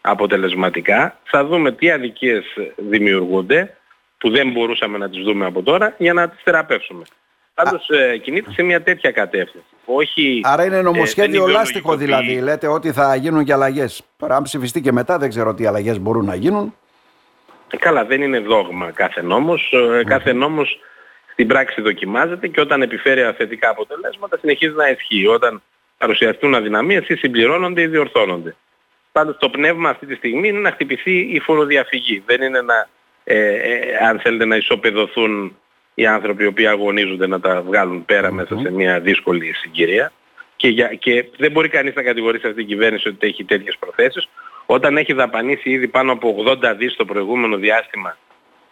αποτελεσματικά 0.00 1.18
θα 1.24 1.44
δούμε 1.44 1.72
τι 1.72 1.90
αδικίες 1.90 2.44
δημιουργούνται 2.76 3.76
που 4.18 4.30
δεν 4.30 4.50
μπορούσαμε 4.50 4.98
να 4.98 5.10
τις 5.10 5.22
δούμε 5.22 5.46
από 5.46 5.62
τώρα 5.62 5.94
για 5.98 6.12
να 6.12 6.28
τις 6.28 6.40
θεραπεύσουμε. 6.42 7.04
Πάντως 7.54 7.88
ε, 7.88 8.16
κινείται 8.16 8.50
σε 8.50 8.62
μια 8.62 8.82
τέτοια 8.82 9.10
κατεύθυνση. 9.10 9.66
Όχι, 9.84 10.40
Άρα 10.44 10.64
είναι 10.64 10.82
νομοσχέδιο 10.82 11.48
ε, 11.48 11.50
λάστιχο 11.50 11.96
δηλαδή. 11.96 12.40
Λέτε 12.40 12.66
ότι 12.66 12.92
θα 12.92 13.14
γίνουν 13.14 13.44
και 13.44 13.52
αλλαγές. 13.52 14.02
Αν 14.18 14.42
ψηφιστεί 14.42 14.80
και 14.80 14.92
μετά 14.92 15.18
δεν 15.18 15.28
ξέρω 15.28 15.54
τι 15.54 15.66
αλλαγές 15.66 15.98
μπορούν 16.00 16.24
να 16.24 16.34
γίνουν. 16.34 16.74
Ε, 17.70 17.76
καλά 17.76 18.04
δεν 18.04 18.22
είναι 18.22 18.38
δόγμα 18.40 18.90
κάθε 18.90 19.22
νόμος. 19.22 19.72
Ε, 19.72 20.04
κάθε 20.04 20.32
νόμος 20.32 20.80
στην 21.32 21.46
πράξη 21.46 21.80
δοκιμάζεται 21.80 22.48
και 22.48 22.60
όταν 22.60 22.82
επιφέρει 22.82 23.22
αθετικά 23.22 23.70
αποτελέσματα 23.70 24.38
συνεχίζει 24.38 24.74
να 24.74 24.88
ισχύει. 24.88 25.26
Όταν 25.26 25.62
παρουσιαστούν 25.98 26.54
αδυναμίες 26.54 27.08
ή 27.08 27.14
συμπληρώνονται 27.14 27.82
ή 27.82 27.86
διορθώνονται. 27.86 28.56
Πάντως 29.18 29.36
το 29.38 29.48
πνεύμα 29.50 29.90
αυτή 29.90 30.06
τη 30.06 30.14
στιγμή 30.14 30.48
είναι 30.48 30.58
να 30.58 30.70
χτυπηθεί 30.70 31.18
η 31.18 31.40
φοροδιαφυγή. 31.40 32.22
Δεν 32.26 32.42
είναι 32.42 32.60
να 32.60 32.88
ε, 33.24 33.36
ε, 33.52 33.96
αν 34.08 34.18
θέλετε 34.20 34.44
να 34.44 34.56
ισοπεδωθούν 34.56 35.56
οι 35.94 36.06
άνθρωποι 36.06 36.42
οι 36.42 36.46
οποίοι 36.46 36.66
αγωνίζονται 36.66 37.26
να 37.26 37.40
τα 37.40 37.62
βγάλουν 37.62 38.04
μέσα 38.30 38.58
σε 38.58 38.70
μια 38.70 39.00
δύσκολη 39.00 39.52
συγκυρία. 39.52 40.12
Και, 40.56 40.68
για, 40.68 40.86
και 40.86 41.24
δεν 41.36 41.50
μπορεί 41.50 41.68
κανείς 41.68 41.94
να 41.94 42.02
κατηγορήσει 42.02 42.46
αυτή 42.46 42.58
την 42.58 42.66
κυβέρνηση 42.66 43.08
ότι 43.08 43.26
έχει 43.26 43.44
τέτοιες 43.44 43.76
προθέσεις 43.78 44.28
όταν 44.66 44.96
έχει 44.96 45.12
δαπανίσει 45.12 45.70
ήδη 45.70 45.88
πάνω 45.88 46.12
από 46.12 46.44
80 46.46 46.74
δις 46.76 46.96
το 46.96 47.04
προηγούμενο 47.04 47.56
διάστημα 47.56 48.16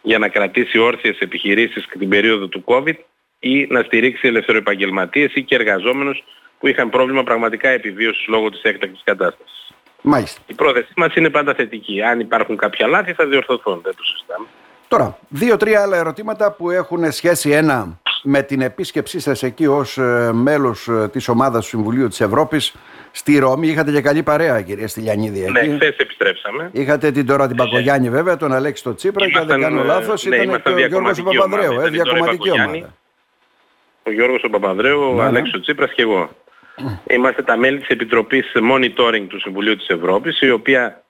για 0.01 0.17
να 0.17 0.27
κρατήσει 0.27 0.77
όρθιες 0.77 1.19
επιχειρήσεις 1.19 1.87
την 1.99 2.09
περίοδο 2.09 2.47
του 2.47 2.63
COVID 2.65 2.95
ή 3.39 3.65
να 3.65 3.81
στηρίξει 3.81 4.27
ελευθεροεπαγγελματίες 4.27 5.35
ή 5.35 5.43
και 5.43 5.55
εργαζόμενους 5.55 6.23
που 6.59 6.67
είχαν 6.67 6.89
πρόβλημα 6.89 7.23
πραγματικά 7.23 7.69
επιβίωσης 7.69 8.27
λόγω 8.27 8.49
της 8.49 8.61
έκτακτης 8.61 9.01
κατάστασης. 9.03 9.71
Μάλιστα. 10.07 10.41
Η 10.45 10.53
πρόθεσή 10.53 10.93
μας 10.95 11.15
είναι 11.15 11.29
πάντα 11.29 11.53
θετική. 11.53 12.01
Αν 12.01 12.19
υπάρχουν 12.19 12.57
κάποια 12.57 12.87
λάθη 12.87 13.13
θα 13.13 13.25
διορθωθούν, 13.25 13.81
δεν 13.83 13.95
το 13.95 14.03
συζητάμε. 14.03 14.45
Τώρα, 14.87 15.17
δύο-τρία 15.27 15.81
άλλα 15.81 15.97
ερωτήματα 15.97 16.51
που 16.51 16.69
έχουν 16.69 17.11
σχέση 17.11 17.49
ένα 17.49 17.99
με 18.23 18.41
την 18.41 18.61
επίσκεψή 18.61 19.19
σας 19.19 19.43
εκεί 19.43 19.67
ως 19.67 19.97
ε, 19.97 20.31
μέλος 20.33 20.87
ε, 20.87 21.09
της 21.11 21.27
ομάδας 21.27 21.63
του 21.63 21.69
Συμβουλίου 21.69 22.07
της 22.07 22.21
Ευρώπης 22.21 22.75
στη 23.11 23.37
Ρώμη. 23.39 23.67
Είχατε 23.67 23.91
και 23.91 24.01
καλή 24.01 24.23
παρέα 24.23 24.61
κυρία 24.61 24.87
Στυλιανίδη 24.87 25.43
εκεί. 25.43 25.51
Ναι, 25.51 25.75
χθες 25.75 25.97
επιστρέψαμε. 25.97 26.69
Είχατε 26.71 27.11
την 27.11 27.25
τώρα 27.25 27.47
την 27.47 27.55
Πακογιάννη 27.55 28.09
βέβαια, 28.09 28.37
τον 28.37 28.53
Αλέξη 28.53 28.83
το 28.83 28.95
Τσίπρα 28.95 29.29
και 29.29 29.37
αν 29.37 29.47
δεν 29.47 29.61
κάνω 29.61 29.83
λάθος 29.83 30.25
ναι, 30.25 30.35
ήταν 30.35 30.61
και 30.61 30.69
ο 30.69 30.87
Γιώργος 30.87 31.21
Παπανδρέου, 31.21 31.79
ε, 31.79 31.89
διακομματική 31.89 32.51
ομάδα. 32.51 32.93
Ο 34.03 34.11
Γιώργος 34.11 34.43
ο 34.43 34.49
Παπανδρέου, 34.49 35.01
ο 35.01 35.09
ναι, 35.09 35.21
ναι. 35.21 35.23
Αλέξης 35.23 35.53
ο 35.53 35.59
Τσίπρας 35.59 35.93
και 35.93 36.01
εγώ. 36.01 36.29
Είμαστε 37.09 37.43
τα 37.43 37.57
μέλη 37.57 37.79
της 37.79 37.87
Επιτροπής 37.87 38.51
Monitoring 38.71 39.25
του 39.27 39.39
Συμβουλίου 39.39 39.75
της 39.75 39.87
Ευρώπης, 39.87 40.41
η 40.41 40.49
οποία 40.49 41.01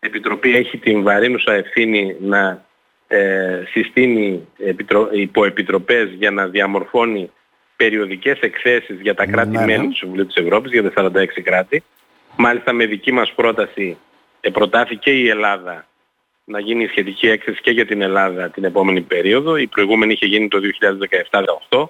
Επιτροπή 0.00 0.56
έχει 0.56 0.78
την 0.78 1.02
βαρύνουσα 1.02 1.52
ευθύνη 1.52 2.16
να 2.20 2.64
ε, 3.08 3.62
συστήνει 3.70 4.48
επιτρο... 4.58 5.08
υποεπιτροπές 5.12 6.10
για 6.10 6.30
να 6.30 6.46
διαμορφώνει 6.46 7.30
περιοδικές 7.76 8.40
εκθέσεις 8.40 9.00
για 9.00 9.14
τα 9.14 9.26
ναι, 9.26 9.32
κράτη-μέλη 9.32 9.82
ναι. 9.82 9.88
του 9.88 9.96
Συμβουλίου 9.96 10.26
της 10.26 10.36
Ευρώπης, 10.36 10.70
για 10.70 10.90
τα 10.90 11.10
46 11.14 11.26
κράτη. 11.44 11.82
Μάλιστα 12.36 12.72
με 12.72 12.86
δική 12.86 13.12
μας 13.12 13.32
πρόταση 13.32 13.96
ε, 14.40 14.50
προτάθηκε 14.50 15.10
η 15.10 15.28
Ελλάδα 15.28 15.86
να 16.44 16.60
γίνει 16.60 16.86
σχετική 16.86 17.28
έκθεση 17.28 17.60
και 17.60 17.70
για 17.70 17.86
την 17.86 18.02
Ελλάδα 18.02 18.50
την 18.50 18.64
επόμενη 18.64 19.00
περίοδο. 19.00 19.56
Η 19.56 19.66
προηγούμενη 19.66 20.12
είχε 20.12 20.26
γίνει 20.26 20.48
το 20.48 20.60
2017-2018. 21.70 21.84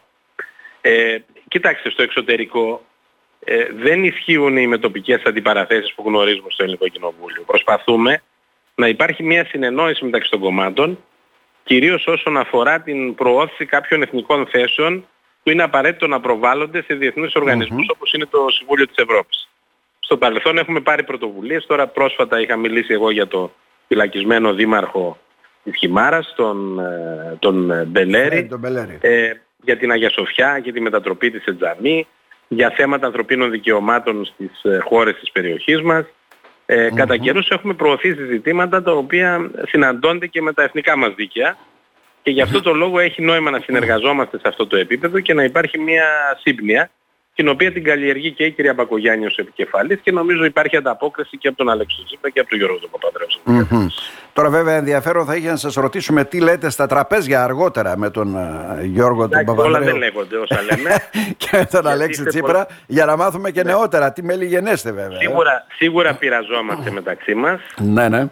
Ε, 0.80 1.18
κοιτάξτε, 1.49 1.90
στο 1.90 2.02
εξωτερικό 2.02 2.84
ε, 3.44 3.64
δεν 3.73 4.04
ισχύουν 4.04 4.56
οι 4.56 4.66
μετοπικές 4.66 5.23
αντιπαραθέσεις 5.23 5.94
που 5.94 6.02
γνωρίζουμε 6.06 6.50
στο 6.50 6.62
Ελληνικό 6.62 6.88
Κοινοβούλιο. 6.88 7.42
Προσπαθούμε 7.47 8.23
να 8.75 8.88
υπάρχει 8.88 9.23
μια 9.23 9.44
συνεννόηση 9.44 10.04
μεταξύ 10.04 10.30
των 10.30 10.40
κομμάτων, 10.40 10.99
κυρίως 11.64 12.06
όσον 12.06 12.37
αφορά 12.37 12.80
την 12.80 13.14
προώθηση 13.14 13.66
κάποιων 13.66 14.02
εθνικών 14.02 14.47
θέσεων 14.47 15.06
που 15.42 15.50
είναι 15.50 15.62
απαραίτητο 15.62 16.06
να 16.06 16.20
προβάλλονται 16.20 16.82
σε 16.82 16.94
διεθνείς 16.94 17.35
οργανισμούς 17.35 17.87
mm-hmm. 17.87 17.94
όπως 17.94 18.12
είναι 18.12 18.26
το 18.26 18.47
Συμβούλιο 18.49 18.87
της 18.87 18.97
Ευρώπης. 18.97 19.49
Στο 20.00 20.16
παρελθόν 20.16 20.59
έχουμε 20.59 20.80
πάρει 20.80 21.02
πρωτοβουλίες, 21.02 21.66
τώρα 21.66 21.87
πρόσφατα 21.87 22.40
είχα 22.40 22.56
μιλήσει 22.56 22.92
εγώ 22.92 23.11
για 23.11 23.26
το 23.26 23.52
φυλακισμένο 23.88 24.54
δήμαρχο 24.54 25.18
της 25.64 25.76
Χιμάρας, 25.78 26.32
τον, 26.37 26.78
ε, 26.78 27.37
τον 27.38 27.87
Μπελέρη, 27.87 28.49
ε, 29.00 29.32
για 29.62 29.76
την 29.76 29.90
Αγία 29.90 30.11
Σοφιά, 30.11 30.59
για 30.59 30.73
τη 30.73 30.80
μετατροπή 30.80 31.30
της 31.30 31.44
Ετζαμή, 31.44 32.06
για 32.52 32.71
θέματα 32.71 33.07
ανθρωπίνων 33.07 33.50
δικαιωμάτων 33.50 34.25
στις 34.25 34.62
ε, 34.62 34.78
χώρες 34.78 35.14
της 35.14 35.30
περιοχής 35.33 35.83
μας. 35.83 36.04
Ε, 36.66 36.88
mm 36.88 36.95
Κατά 36.95 37.16
καιρούς 37.16 37.49
έχουμε 37.49 37.75
προωθήσει 37.75 38.25
ζητήματα 38.25 38.83
τα 38.83 38.92
οποία 38.92 39.50
συναντώνται 39.66 40.26
και 40.26 40.42
με 40.42 40.52
τα 40.52 40.62
εθνικά 40.62 40.97
μας 40.97 41.14
δίκαια. 41.14 41.57
Και 42.23 42.30
γι' 42.30 42.42
αυτό 42.42 42.62
το 42.62 42.73
λόγο 42.73 42.99
έχει 42.99 43.23
νόημα 43.23 43.50
να 43.50 43.61
συνεργαζόμαστε 43.61 44.38
σε 44.38 44.49
αυτό 44.49 44.66
το 44.66 44.76
επίπεδο 44.76 45.21
και 45.21 45.35
να 45.35 45.45
υπάρχει 45.45 45.78
μια 45.78 46.07
σύμπνοια 46.40 46.90
την 47.34 47.49
οποία 47.49 47.72
την 47.72 47.84
καλλιεργεί 47.84 48.32
και 48.32 48.44
η 48.44 48.50
κυρία 48.50 48.75
Μπακογιάννη 48.75 49.26
ως 49.26 49.37
επικεφαλής 49.37 50.00
και 50.02 50.12
νομίζω 50.12 50.44
υπάρχει 50.44 50.76
ανταπόκριση 50.76 51.37
και 51.37 51.49
από 51.49 51.56
τον 51.56 51.68
Αλέξο 51.68 52.04
Ζήπρα 52.08 52.30
και 52.30 52.40
από 52.40 52.49
τον 52.49 52.58
Γιώργο 52.58 52.78
τον 52.78 52.90
Παπαδρέου. 52.90 53.90
Τώρα 54.32 54.50
βέβαια 54.50 54.76
ενδιαφέρον 54.76 55.25
θα 55.25 55.37
είχε 55.37 55.50
να 55.50 55.56
σας 55.56 55.75
ρωτήσουμε 55.75 56.25
τι 56.25 56.40
λέτε 56.40 56.70
στα 56.70 56.87
τραπέζια 56.87 57.44
αργότερα 57.44 57.96
με 57.96 58.10
τον 58.10 58.37
uh, 58.37 58.84
Γιώργο 58.84 59.28
τον 59.28 59.44
Παπαδρέου. 59.44 59.66
Όλα 59.66 59.80
δεν 59.80 59.96
λέγονται 59.96 60.37
όσα 60.37 60.60
λέμε. 60.70 60.96
και 61.37 61.49
με 61.52 61.64
τον 61.64 61.87
Αλέξη 61.87 62.25
Τσίπρα 62.25 62.66
για 62.87 63.04
να 63.04 63.16
μάθουμε 63.16 63.50
και 63.50 63.62
ναι. 63.62 63.70
νεότερα 63.72 64.12
τι 64.12 64.22
μέλη 64.22 64.46
γενέστε 64.46 64.92
βέβαια. 64.92 65.18
Ε. 65.18 65.20
Σίγουρα, 65.20 65.66
σίγουρα 65.76 66.14
πειραζόμαστε 66.14 66.90
μεταξύ 66.90 67.34
μας. 67.34 67.60
Ναι, 67.78 68.08
ναι. 68.08 68.28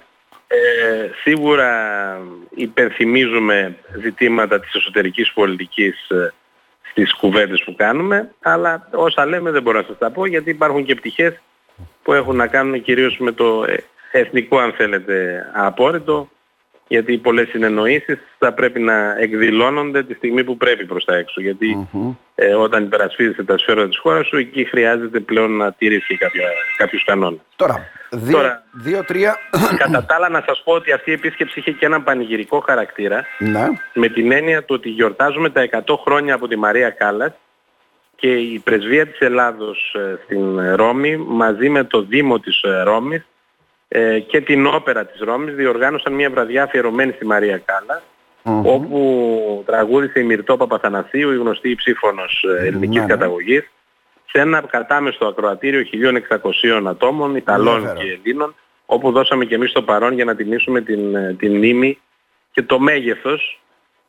Ε, 0.51 1.11
σίγουρα 1.23 1.71
υπενθυμίζουμε 2.55 3.77
ζητήματα 4.01 4.61
της 4.61 4.75
εσωτερικής 4.75 5.33
πολιτικής 5.33 6.09
ε, 6.09 6.33
στις 6.99 7.15
κουβέντες 7.15 7.63
που 7.65 7.75
κάνουμε, 7.75 8.31
αλλά 8.43 8.89
όσα 8.93 9.27
λέμε 9.27 9.51
δεν 9.51 9.63
μπορώ 9.63 9.79
να 9.79 9.85
σας 9.87 9.99
τα 9.99 10.11
πω 10.11 10.27
γιατί 10.27 10.51
υπάρχουν 10.51 10.85
και 10.85 10.95
πτυχές 10.95 11.41
που 12.03 12.13
έχουν 12.13 12.37
να 12.37 12.47
κάνουν 12.47 12.83
κυρίως 12.83 13.17
με 13.19 13.33
το 13.33 13.65
ε, 13.65 13.85
εθνικό 14.13 14.59
αν 14.59 14.73
θέλετε 14.73 15.45
απόρριτο 15.55 16.29
γιατί 16.89 17.19
πολλές 17.19 17.49
συνεννοήσεις 17.49 18.19
θα 18.39 18.53
πρέπει 18.53 18.81
να 18.81 19.19
εκδηλώνονται 19.19 20.03
τη 20.03 20.15
στιγμή 20.15 20.45
που 20.45 20.57
πρέπει 20.57 20.87
προς 20.87 21.05
τα 21.05 21.17
έξω. 21.17 21.41
ε, 22.35 22.55
όταν 22.55 22.85
υπερασπίζεσαι 22.85 23.45
τα 23.45 23.59
σφαίρα 23.59 23.89
της 23.89 23.99
χώρας 23.99 24.27
σου, 24.27 24.37
εκεί 24.37 24.65
χρειάζεται 24.65 25.21
πλέον 25.21 25.57
να 25.57 25.73
τηρήσει 25.73 26.17
κάποια, 26.17 26.49
κάποιους 26.77 27.05
κανόνες. 27.05 27.41
Τώρα, 27.57 27.91
δύο, 28.11 28.37
Τώρα, 28.37 28.63
δύο, 28.73 29.05
τρία... 29.05 29.37
Κατά 29.79 30.05
τα 30.05 30.15
άλλα 30.15 30.29
να 30.29 30.43
σας 30.47 30.63
πω 30.65 30.73
ότι 30.73 30.93
αυτή 30.93 31.11
η 31.11 31.13
επίσκεψη 31.13 31.59
είχε 31.59 31.71
και 31.71 31.87
έναν 31.87 32.05
πανηγυρικό 32.05 32.61
χαρακτήρα 32.61 33.25
ναι. 33.39 33.69
με 33.95 34.09
την 34.09 34.33
έννοια 34.33 34.61
του 34.61 34.75
ότι 34.75 34.89
γιορτάζουμε 34.89 35.51
τα 35.51 35.69
100 35.87 35.95
χρόνια 36.05 36.35
από 36.35 36.49
τη 36.49 36.57
Μαρία 36.57 36.91
Κάλλας 36.91 37.33
και 38.17 38.33
η 38.33 38.59
πρεσβεία 38.59 39.07
της 39.07 39.19
Ελλάδος 39.19 39.95
ε, 39.95 40.19
στην 40.25 40.75
Ρώμη 40.75 41.17
μαζί 41.17 41.69
με 41.69 41.85
το 41.85 42.03
Δήμο 42.03 42.39
της 42.39 42.63
ε, 42.63 42.83
Ρώμης 42.83 43.27
ε, 43.89 44.19
και 44.19 44.41
την 44.41 44.67
όπερα 44.67 45.05
της 45.05 45.21
Ρώμης 45.21 45.55
διοργάνωσαν 45.55 46.13
μια 46.13 46.31
βραδιά 46.31 46.63
αφιερωμένη 46.63 47.13
στη 47.13 47.27
Μαρία 47.27 47.63
όπου 48.43 49.63
τραγούδισε 49.67 50.21
η 50.21 50.23
Μυρτώ 50.23 50.57
Παπαθανασίου, 50.57 51.33
η 51.33 51.37
γνωστή 51.37 51.75
ψήφωνος 51.75 52.45
ε, 52.59 52.67
ελληνικής 52.67 53.03
mm-hmm. 53.03 53.09
καταγωγής 53.09 53.71
σε 54.31 54.39
ένα 54.41 54.61
κατάμεστο 54.61 55.27
ακροατήριο 55.27 55.83
1.600 56.29 56.83
ατόμων, 56.87 57.37
Ιταλών 57.37 57.95
και 57.95 58.19
Ελλήνων 58.23 58.55
όπου 58.87 59.11
δώσαμε 59.11 59.45
και 59.45 59.55
εμείς 59.55 59.73
το 59.73 59.83
παρόν 59.83 60.13
για 60.13 60.25
να 60.25 60.35
τιμήσουμε 60.35 60.81
την, 60.81 61.15
ε, 61.15 61.35
την 61.39 61.57
μνήμη 61.57 61.99
και 62.51 62.63
το 62.63 62.79
μέγεθος 62.79 63.61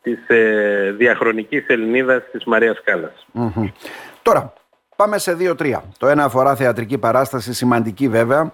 της 0.01 0.27
ε, 0.27 0.93
διαχρονικής 0.97 1.65
Ελληνίδας 1.67 2.23
της 2.31 2.43
Μαρίας 2.43 2.81
Τώρα, 4.21 4.53
πάμε 4.95 5.17
σε 5.17 5.33
δύο-τρία. 5.33 5.83
Το 5.97 6.07
ένα 6.07 6.23
αφορά 6.23 6.55
θεατρική 6.55 6.97
παράσταση, 6.97 7.53
σημαντική 7.53 8.07
βέβαια, 8.07 8.53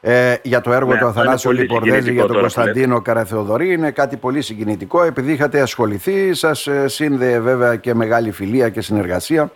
ε, 0.00 0.34
για 0.42 0.60
το 0.60 0.72
έργο 0.72 0.92
ναι, 0.92 0.98
του 0.98 1.06
Αθανάσιου 1.06 1.52
Λιπορδέζη 1.52 2.12
για 2.12 2.26
τον 2.26 2.38
Κωνσταντίνο 2.38 3.02
Καραθεοδωρή. 3.02 3.72
Είναι 3.72 3.90
κάτι 3.90 4.16
πολύ 4.16 4.42
συγκινητικό. 4.42 5.02
Επειδή 5.02 5.32
είχατε 5.32 5.60
ασχοληθεί, 5.60 6.34
σας 6.34 6.66
ε, 6.66 6.88
σύνδεε 6.88 7.40
βέβαια 7.40 7.76
και 7.76 7.94
μεγάλη 7.94 8.30
φιλία 8.30 8.68
και 8.68 8.80
συνεργασία 8.80 9.52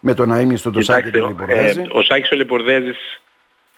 με 0.00 0.14
τον 0.14 0.32
αείμνηστο 0.32 0.70
του 0.70 0.82
Σάκη 0.82 1.10
του 1.10 1.26
Λιπορδέζη. 1.26 1.80
Ε, 1.80 1.86
ο 1.90 2.02
Σάκης 2.02 2.30
ο 2.30 2.36
Λιπορδέζης 2.36 3.20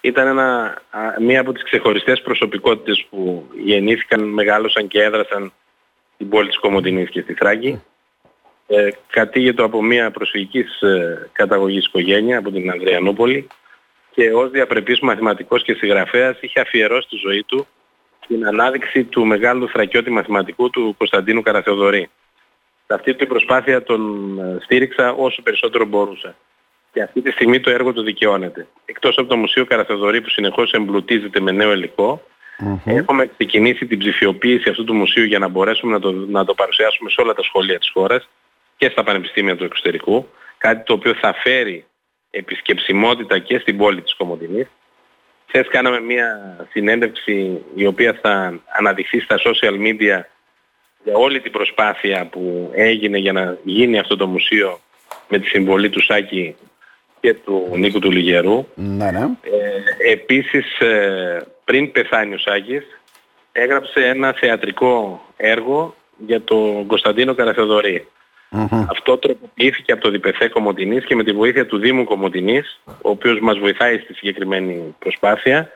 ήταν 0.00 0.26
ένα, 0.26 0.78
μία 1.20 1.40
από 1.40 1.52
τις 1.52 1.62
ξεχωριστές 1.62 2.22
προσωπικότητες 2.22 3.06
που 3.10 3.48
γεννήθηκαν, 3.64 4.20
μεγάλωσαν 4.24 4.88
και 4.88 5.02
έδρασαν 5.02 5.52
στην 6.14 6.28
πόλη 6.28 6.48
της 6.48 6.58
Κομωτινής 6.58 7.10
και 7.10 7.20
στη 7.20 7.34
Θράκη. 7.34 7.82
Ε, 8.66 8.88
κατήγετο 9.10 9.64
από 9.64 9.82
μια 9.82 10.10
προσφυγικής 10.10 10.80
ε, 10.80 11.28
καταγωγής 11.32 11.86
οικογένεια 11.86 12.38
από 12.38 12.50
την 12.50 12.70
Ανδριανούπολη 12.70 13.46
και 14.10 14.32
ως 14.32 14.50
διαπρεπής 14.50 15.00
μαθηματικός 15.00 15.62
και 15.62 15.74
συγγραφέας 15.74 16.40
είχε 16.40 16.60
αφιερώσει 16.60 17.08
τη 17.08 17.16
ζωή 17.16 17.42
του 17.42 17.66
στην 18.24 18.46
ανάδειξη 18.46 19.04
του 19.04 19.26
μεγάλου 19.26 19.68
θρακιώτη 19.68 20.10
μαθηματικού 20.10 20.70
του 20.70 20.94
Κωνσταντίνου 20.98 21.42
Καραθεοδωρή. 21.42 22.10
Σε 22.90 22.96
αυτή 22.96 23.14
την 23.14 23.28
προσπάθεια 23.28 23.82
τον 23.82 24.02
ε, 24.38 24.58
στήριξα 24.60 25.12
όσο 25.12 25.42
περισσότερο 25.42 25.84
μπορούσα. 25.84 26.34
Και 26.92 27.02
αυτή 27.02 27.22
τη 27.22 27.30
στιγμή 27.30 27.60
το 27.60 27.70
έργο 27.70 27.92
του 27.92 28.02
δικαιώνεται. 28.02 28.66
Εκτός 28.84 29.18
από 29.18 29.28
το 29.28 29.36
Μουσείο 29.36 29.64
Καραθεοδωρή 29.64 30.20
που 30.20 30.28
συνεχώς 30.28 30.72
εμπλουτίζεται 30.72 31.40
με 31.40 31.50
νέο 31.50 31.72
υλικό, 31.72 32.22
έχουμε 32.84 33.26
ξεκινήσει 33.26 33.86
την 33.86 33.98
ψηφιοποίηση 33.98 34.68
αυτού 34.68 34.84
του 34.84 34.94
μουσείου 34.94 35.24
για 35.24 35.38
να 35.38 35.48
μπορέσουμε 35.48 35.92
να 35.92 36.00
το, 36.00 36.12
να 36.12 36.44
το 36.44 36.54
παρουσιάσουμε 36.54 37.10
σε 37.10 37.20
όλα 37.20 37.34
τα 37.34 37.42
σχολεία 37.42 37.78
της 37.78 37.90
χώρας 37.92 38.28
και 38.76 38.88
στα 38.88 39.02
πανεπιστήμια 39.02 39.56
του 39.56 39.64
εξωτερικού. 39.64 40.28
Κάτι 40.58 40.84
το 40.84 40.92
οποίο 40.92 41.14
θα 41.14 41.34
φέρει 41.34 41.84
επισκεψιμότητα 42.30 43.38
και 43.38 43.58
στην 43.58 43.76
πόλη 43.76 44.02
της 44.02 44.14
Κομωτινής. 44.14 44.66
Χθες 45.46 45.68
κάναμε 45.68 46.00
μια 46.00 46.56
συνέντευξη 46.70 47.64
η 47.74 47.86
οποία 47.86 48.18
θα 48.22 48.60
αναδειχθεί 48.78 49.20
στα 49.20 49.36
social 49.38 49.74
media 49.86 50.20
για 51.04 51.14
όλη 51.14 51.40
την 51.40 51.52
προσπάθεια 51.52 52.26
που 52.26 52.70
έγινε 52.74 53.18
για 53.18 53.32
να 53.32 53.58
γίνει 53.64 53.98
αυτό 53.98 54.16
το 54.16 54.26
μουσείο 54.26 54.80
με 55.28 55.38
τη 55.38 55.46
συμβολή 55.46 55.90
του 55.90 56.04
Σάκη 56.04 56.56
και 57.20 57.34
του 57.34 57.70
Νίκου 57.74 57.98
του 57.98 58.10
Λιγερού. 58.10 58.66
Ναι, 58.74 59.10
ναι. 59.10 59.20
Ε, 60.00 60.12
επίσης 60.12 60.78
ε, 60.78 61.46
πριν 61.64 61.92
πεθάνει 61.92 62.34
ο 62.34 62.38
Σάκης 62.38 62.84
έγραψε 63.52 64.00
ένα 64.06 64.32
θεατρικό 64.32 65.22
έργο 65.36 65.94
για 66.26 66.42
τον 66.42 66.86
Κωνσταντίνο 66.86 67.34
Καραθεοδωρή. 67.34 68.06
Mm-hmm. 68.52 68.86
Αυτό 68.90 69.18
τροποποιήθηκε 69.18 69.92
από 69.92 70.02
το 70.02 70.10
ΔΠΘ 70.10 70.48
Κομωτινής 70.50 71.04
και 71.04 71.14
με 71.14 71.24
τη 71.24 71.32
βοήθεια 71.32 71.66
του 71.66 71.78
Δήμου 71.78 72.04
Κομωτινής, 72.04 72.80
ο 72.86 73.10
οποίος 73.10 73.40
μας 73.40 73.58
βοηθάει 73.58 73.98
στη 73.98 74.14
συγκεκριμένη 74.14 74.94
προσπάθεια, 74.98 75.70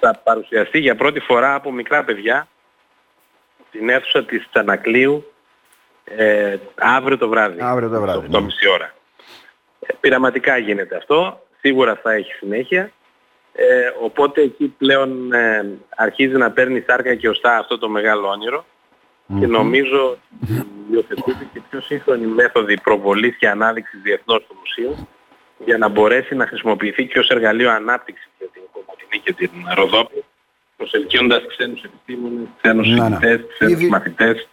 θα 0.00 0.20
παρουσιαστεί 0.24 0.78
για 0.78 0.96
πρώτη 0.96 1.20
φορά 1.20 1.54
από 1.54 1.72
μικρά 1.72 2.04
παιδιά 2.04 2.48
στην 3.68 3.88
αίθουσα 3.88 4.24
της 4.24 4.48
Τσανακλείου 4.50 5.32
ε, 6.04 6.56
αύριο 6.74 7.18
το 7.18 7.28
βράδυ. 7.28 7.58
Αύριο 7.60 7.88
το 7.88 8.00
βράδυ. 8.00 8.28
Το 8.28 8.38
ναι. 8.38 8.44
μισή 8.44 8.68
ώρα. 8.68 8.94
Ε, 9.80 9.94
πειραματικά 10.00 10.58
γίνεται 10.58 10.96
αυτό, 10.96 11.46
σίγουρα 11.60 12.00
θα 12.02 12.12
έχει 12.12 12.32
συνέχεια. 12.32 12.92
Ε, 13.52 13.92
οπότε 14.02 14.42
εκεί 14.42 14.74
πλέον 14.78 15.32
ε, 15.32 15.78
αρχίζει 15.96 16.36
να 16.36 16.50
παίρνει 16.50 16.84
σάρκα 16.86 17.14
και 17.14 17.28
οστά 17.28 17.56
αυτό 17.56 17.78
το 17.78 17.88
μεγάλο 17.88 18.28
όνειρο 18.28 18.64
και 19.40 19.46
νομίζω 19.46 20.18
υιοθετείται 20.92 21.48
και 21.52 21.60
πιο 21.70 21.80
σύγχρονη 21.80 22.26
μέθοδη 22.26 22.80
προβολής 22.80 23.36
και 23.36 23.48
ανάδειξης 23.48 24.00
διεθνώς 24.02 24.46
του 24.48 24.56
μουσείου 24.58 25.08
για 25.64 25.78
να 25.78 25.88
μπορέσει 25.88 26.34
να 26.34 26.46
χρησιμοποιηθεί 26.46 27.06
και 27.06 27.18
ως 27.18 27.28
εργαλείο 27.28 27.70
ανάπτυξης 27.70 28.28
για 28.38 28.48
την 28.52 28.62
Κομωτινή 28.72 29.20
και 29.22 29.32
την 29.32 29.50
Ροδόπη 29.74 30.24
προσελκύοντας 30.78 31.42
ξένους 31.48 31.82
επιστήμονες, 31.82 32.46
ξένους 32.62 32.88
ναι, 32.88 33.08
ναι. 33.08 33.36
ξένους 33.58 33.88
μαθητές 33.88 34.48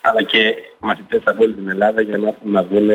αλλά 0.00 0.22
και 0.22 0.54
μαθητές 0.78 1.22
από 1.24 1.42
όλη 1.42 1.52
την 1.52 1.68
Ελλάδα 1.68 2.00
για 2.00 2.18
να 2.18 2.28
έρθουν 2.28 2.50
να 2.50 2.64
δουν 2.64 2.90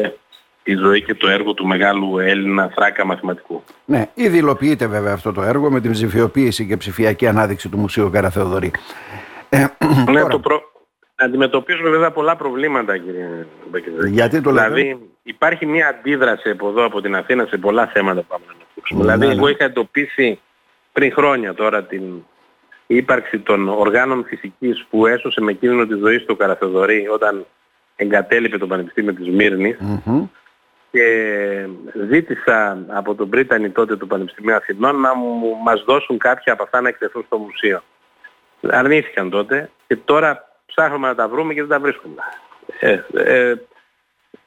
τη 0.64 0.76
ζωή 0.76 1.02
και 1.04 1.14
το 1.14 1.28
έργο 1.28 1.54
του 1.54 1.66
μεγάλου 1.66 2.20
Έλληνα 2.20 2.72
θράκα 2.76 3.06
μαθηματικού. 3.06 3.64
Ναι, 3.86 4.10
ήδη 4.14 4.38
υλοποιείται 4.38 4.88
βέβαια 4.88 5.14
αυτό 5.14 5.32
το 5.32 5.42
έργο 5.42 5.72
με 5.72 5.82
την 5.82 5.92
ψηφιοποίηση 5.92 6.68
και 6.68 6.78
ψηφιακή 6.78 7.28
ανάδειξη 7.28 7.70
του 7.70 7.78
Μουσείου 7.78 8.10
Καραθεοδωρή. 8.10 8.72
Ε, 9.50 9.66
ναι, 10.12 10.22
το, 10.26 10.40
προ... 10.40 10.62
Αντιμετωπίζουμε 11.16 11.90
βέβαια 11.90 12.12
πολλά 12.12 12.36
προβλήματα 12.36 12.98
κύριε 12.98 13.46
Μπεκεζέ. 13.70 14.08
Γιατί 14.08 14.42
το 14.42 14.52
λέτε; 14.52 14.70
Δηλαδή 14.70 15.00
υπάρχει 15.24 15.66
μια 15.66 15.88
αντίδραση 15.88 16.50
από 16.50 16.70
εδώ 16.70 16.86
από 16.86 17.02
την 17.02 17.16
Αθήνα 17.16 17.46
σε 17.46 17.58
πολλά 17.58 17.88
θέματα 17.88 18.22
που 18.22 18.28
πάμε 18.28 18.44
να 18.48 18.54
αναπτύξουμε. 18.54 19.04
Ναι, 19.04 19.06
δηλαδή 19.06 19.26
ναι. 19.28 19.34
εγώ 19.34 19.48
είχα 19.48 19.64
εντοπίσει 19.64 20.40
πριν 20.94 21.12
χρόνια 21.12 21.54
τώρα 21.54 21.84
την 21.84 22.04
ύπαρξη 22.88 23.40
των 23.40 23.70
οργάνων 23.70 24.26
φυσικής 24.26 24.86
που 24.90 25.06
έσωσε 25.06 25.42
με 25.42 25.54
κίνδυνο 25.54 25.86
της 25.86 25.98
ζωής 25.98 26.26
του 26.26 26.36
Καραθεδωρή 26.36 27.08
όταν 27.08 27.46
εγκατέλειπε 27.96 28.58
το 28.58 28.68
Πανεπιστήμιο 28.68 29.14
της 29.14 29.28
μυρνης 29.28 29.78
και 30.92 31.68
ζήτησα 32.10 32.86
από 32.88 33.16
τον 33.16 33.30
Πρίτανη 33.30 33.70
τότε 33.70 33.96
του 33.96 34.08
Πανεπιστημίου 34.08 34.56
Αθηνών 34.56 35.00
να 35.00 35.16
μου, 35.16 35.56
μας 35.64 35.84
δώσουν 35.88 36.18
κάποια 36.18 36.54
από 36.54 36.64
αυτά 36.64 36.82
να 36.82 36.88
εκτεθούν 36.88 37.24
στο 37.26 37.38
μουσείο. 37.38 37.84
Αρνήθηκαν 38.62 39.30
τότε 39.30 39.70
και 39.88 39.96
τώρα 39.96 40.48
ψάχνουμε 40.66 41.08
να 41.08 41.16
τα 41.16 41.28
βρούμε 41.28 41.54
και 41.54 41.60
δεν 41.60 41.70
τα 41.70 41.80
βρίσκουμε. 41.80 42.16
Ε, 42.80 43.00
ε, 43.14 43.54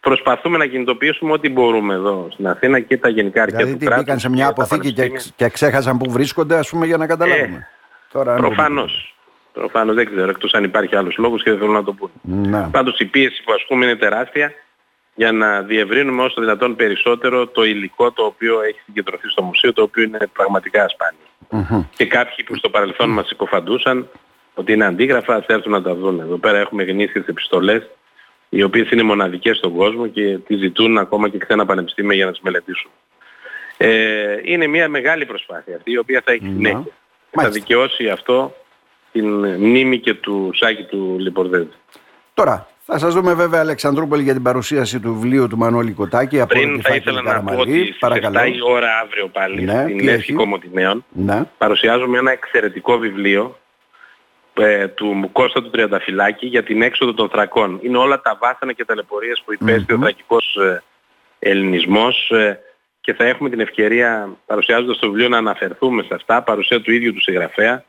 προσπαθούμε 0.00 0.59
να 0.59 0.66
κινητοποιήσουμε 0.66 1.33
ό,τι 1.33 1.49
μπορούμε 1.49 1.95
εδώ 1.95 2.28
στην 2.33 2.47
Αθήνα 2.47 2.80
και 2.80 2.97
τα 2.97 3.09
γενικά 3.09 3.42
αρχαία 3.42 3.64
δηλαδή, 3.64 3.85
του 3.85 3.90
κράτους. 3.90 4.21
σε 4.21 4.28
μια 4.28 4.47
αποθήκη 4.47 4.92
και, 4.92 5.11
και 5.37 5.49
ξέχασαν 5.49 5.99
που 5.99 6.11
βρίσκονται 6.11 6.57
ας 6.57 6.68
πούμε 6.68 6.87
για 6.87 6.97
να 6.97 7.07
καταλάβουμε. 7.07 7.57
Ε, 7.57 7.77
Τώρα, 8.12 8.35
προφανώς. 8.35 9.15
Προφανώς 9.53 9.95
δεν 9.95 10.07
ξέρω 10.07 10.31
εκτός 10.31 10.53
αν 10.53 10.65
υπάρχει 10.65 10.97
άλλος 10.97 11.17
λόγος 11.17 11.43
και 11.43 11.50
δεν 11.50 11.59
θέλω 11.59 11.73
να 11.73 11.85
το 11.85 11.93
πούμε. 11.93 12.11
Να. 12.23 12.69
Πάντως 12.71 12.99
η 12.99 13.05
πίεση 13.05 13.43
που 13.43 13.53
ασκούμε 13.53 13.85
είναι 13.85 13.97
τεράστια 13.97 14.53
για 15.15 15.33
να 15.33 15.62
διευρύνουμε 15.62 16.23
όσο 16.23 16.41
δυνατόν 16.41 16.77
περισσότερο 16.77 17.47
το 17.47 17.65
υλικό 17.65 18.12
το 18.12 18.25
οποίο 18.25 18.62
έχει 18.62 18.81
συγκεντρωθεί 18.85 19.29
στο 19.29 19.43
μουσείο, 19.43 19.73
το 19.73 19.83
οποίο 19.83 20.03
είναι 20.03 20.19
πραγματικά 20.33 20.87
Και 21.97 22.07
κάποιοι 22.07 22.45
που 22.45 22.57
στο 22.57 22.71
παρελθόν 22.71 23.11
μας 23.11 23.31
υποφαντούσαν 23.31 24.09
ότι 24.55 24.73
είναι 24.73 24.85
αντίγραφα, 24.85 25.35
ας 25.35 25.47
έρθουν 25.47 25.73
να 25.73 25.83
τα 25.83 25.95
δουν. 25.95 26.21
Εδώ 26.21 26.37
πέρα 26.37 26.59
έχουμε 26.59 26.83
γνήσιες 26.85 27.27
επιστολές 27.27 27.88
οι 28.49 28.62
οποίες 28.62 28.91
είναι 28.91 29.03
μοναδικές 29.03 29.57
στον 29.57 29.77
κόσμο 29.77 30.07
και 30.07 30.38
τις 30.38 30.59
ζητούν 30.59 30.99
ακόμα 30.99 31.29
και 31.29 31.38
ξένα 31.38 31.67
πανεπιστήμια 31.67 32.15
για 32.15 32.25
να 32.25 32.31
τις 32.31 32.41
μελετήσουν. 32.41 32.91
Ε, 33.77 34.37
είναι 34.43 34.67
μια 34.67 34.88
μεγάλη 34.88 35.27
προσπάθεια 35.27 35.77
αυτή 35.77 35.91
η 35.91 35.99
οποία 35.99 36.23
θα 36.25 36.33
έχει 36.33 36.45
συνέχεια. 36.45 36.87
Θα 37.30 37.49
δικαιώσει 37.49 38.08
αυτό 38.08 38.54
την 39.12 39.26
μνήμη 39.44 39.99
και 39.99 40.14
του 40.14 40.50
Σάκη 40.54 40.82
του 40.82 41.16
Λιπορδέδη. 41.18 41.70
Τώρα, 42.35 42.68
θα 42.90 42.99
σας 42.99 43.14
δούμε 43.14 43.35
βέβαια 43.35 43.61
Αλεξανδρούπολη 43.61 44.23
για 44.23 44.32
την 44.32 44.42
παρουσίαση 44.42 45.00
του 45.00 45.14
βιβλίου 45.14 45.49
του 45.49 45.56
Μανώλη 45.56 45.92
Κοτάκη. 45.92 46.40
Από 46.40 46.54
Πριν 46.54 46.82
θα 46.82 46.94
ήθελα 46.94 47.23
να 47.23 47.42
πω 47.42 47.58
ότι 47.58 47.82
στις 47.82 47.99
7 48.00 48.06
η 48.54 48.62
ώρα 48.62 48.88
αύριο 49.02 49.28
πάλι 49.28 49.62
ναι, 49.62 49.82
στην 49.82 50.02
Λέσχη 50.02 50.32
Κομωτινέων 50.32 51.04
ναι. 51.08 51.44
παρουσιάζουμε 51.58 52.18
ένα 52.18 52.30
εξαιρετικό 52.30 52.99
βιβλίο 52.99 53.58
ε, 54.54 54.88
του 54.88 55.28
Κώστα 55.32 55.62
του 55.62 55.70
Τριανταφυλάκη 55.70 56.47
για 56.47 56.62
την 56.62 56.82
έξοδο 56.82 57.14
των 57.14 57.28
θρακών. 57.28 57.78
Είναι 57.82 57.97
όλα 57.97 58.20
τα 58.20 58.38
βάσανα 58.40 58.73
και 58.73 58.85
ταλαιπωρίες 58.85 59.42
που 59.44 59.52
υπέστη 59.52 59.92
ο 59.92 59.99
θρακικός 59.99 60.56
ε, 60.56 60.82
ελληνισμός 61.38 62.30
ε, 62.30 62.61
και 63.00 63.14
θα 63.14 63.25
έχουμε 63.25 63.50
την 63.50 63.61
ευκαιρία 63.61 64.37
παρουσιάζοντας 64.47 64.99
το 64.99 65.07
βιβλίο 65.07 65.28
να 65.28 65.38
αναφερθούμε 65.38 66.02
σε 66.02 66.14
αυτά, 66.14 66.43
παρουσία 66.43 66.81
του 66.81 66.93
ίδιου 66.93 67.12
του 67.12 67.23
συγγραφέα. 67.23 67.85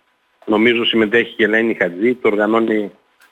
Νομίζω 0.45 0.85
συμμετέχει 0.85 1.35
και 1.35 1.43
η 1.43 1.45
Ελένη 1.45 1.73
Χατζή, 1.73 2.15
το 2.15 2.27
οργανώνει, 2.27 2.91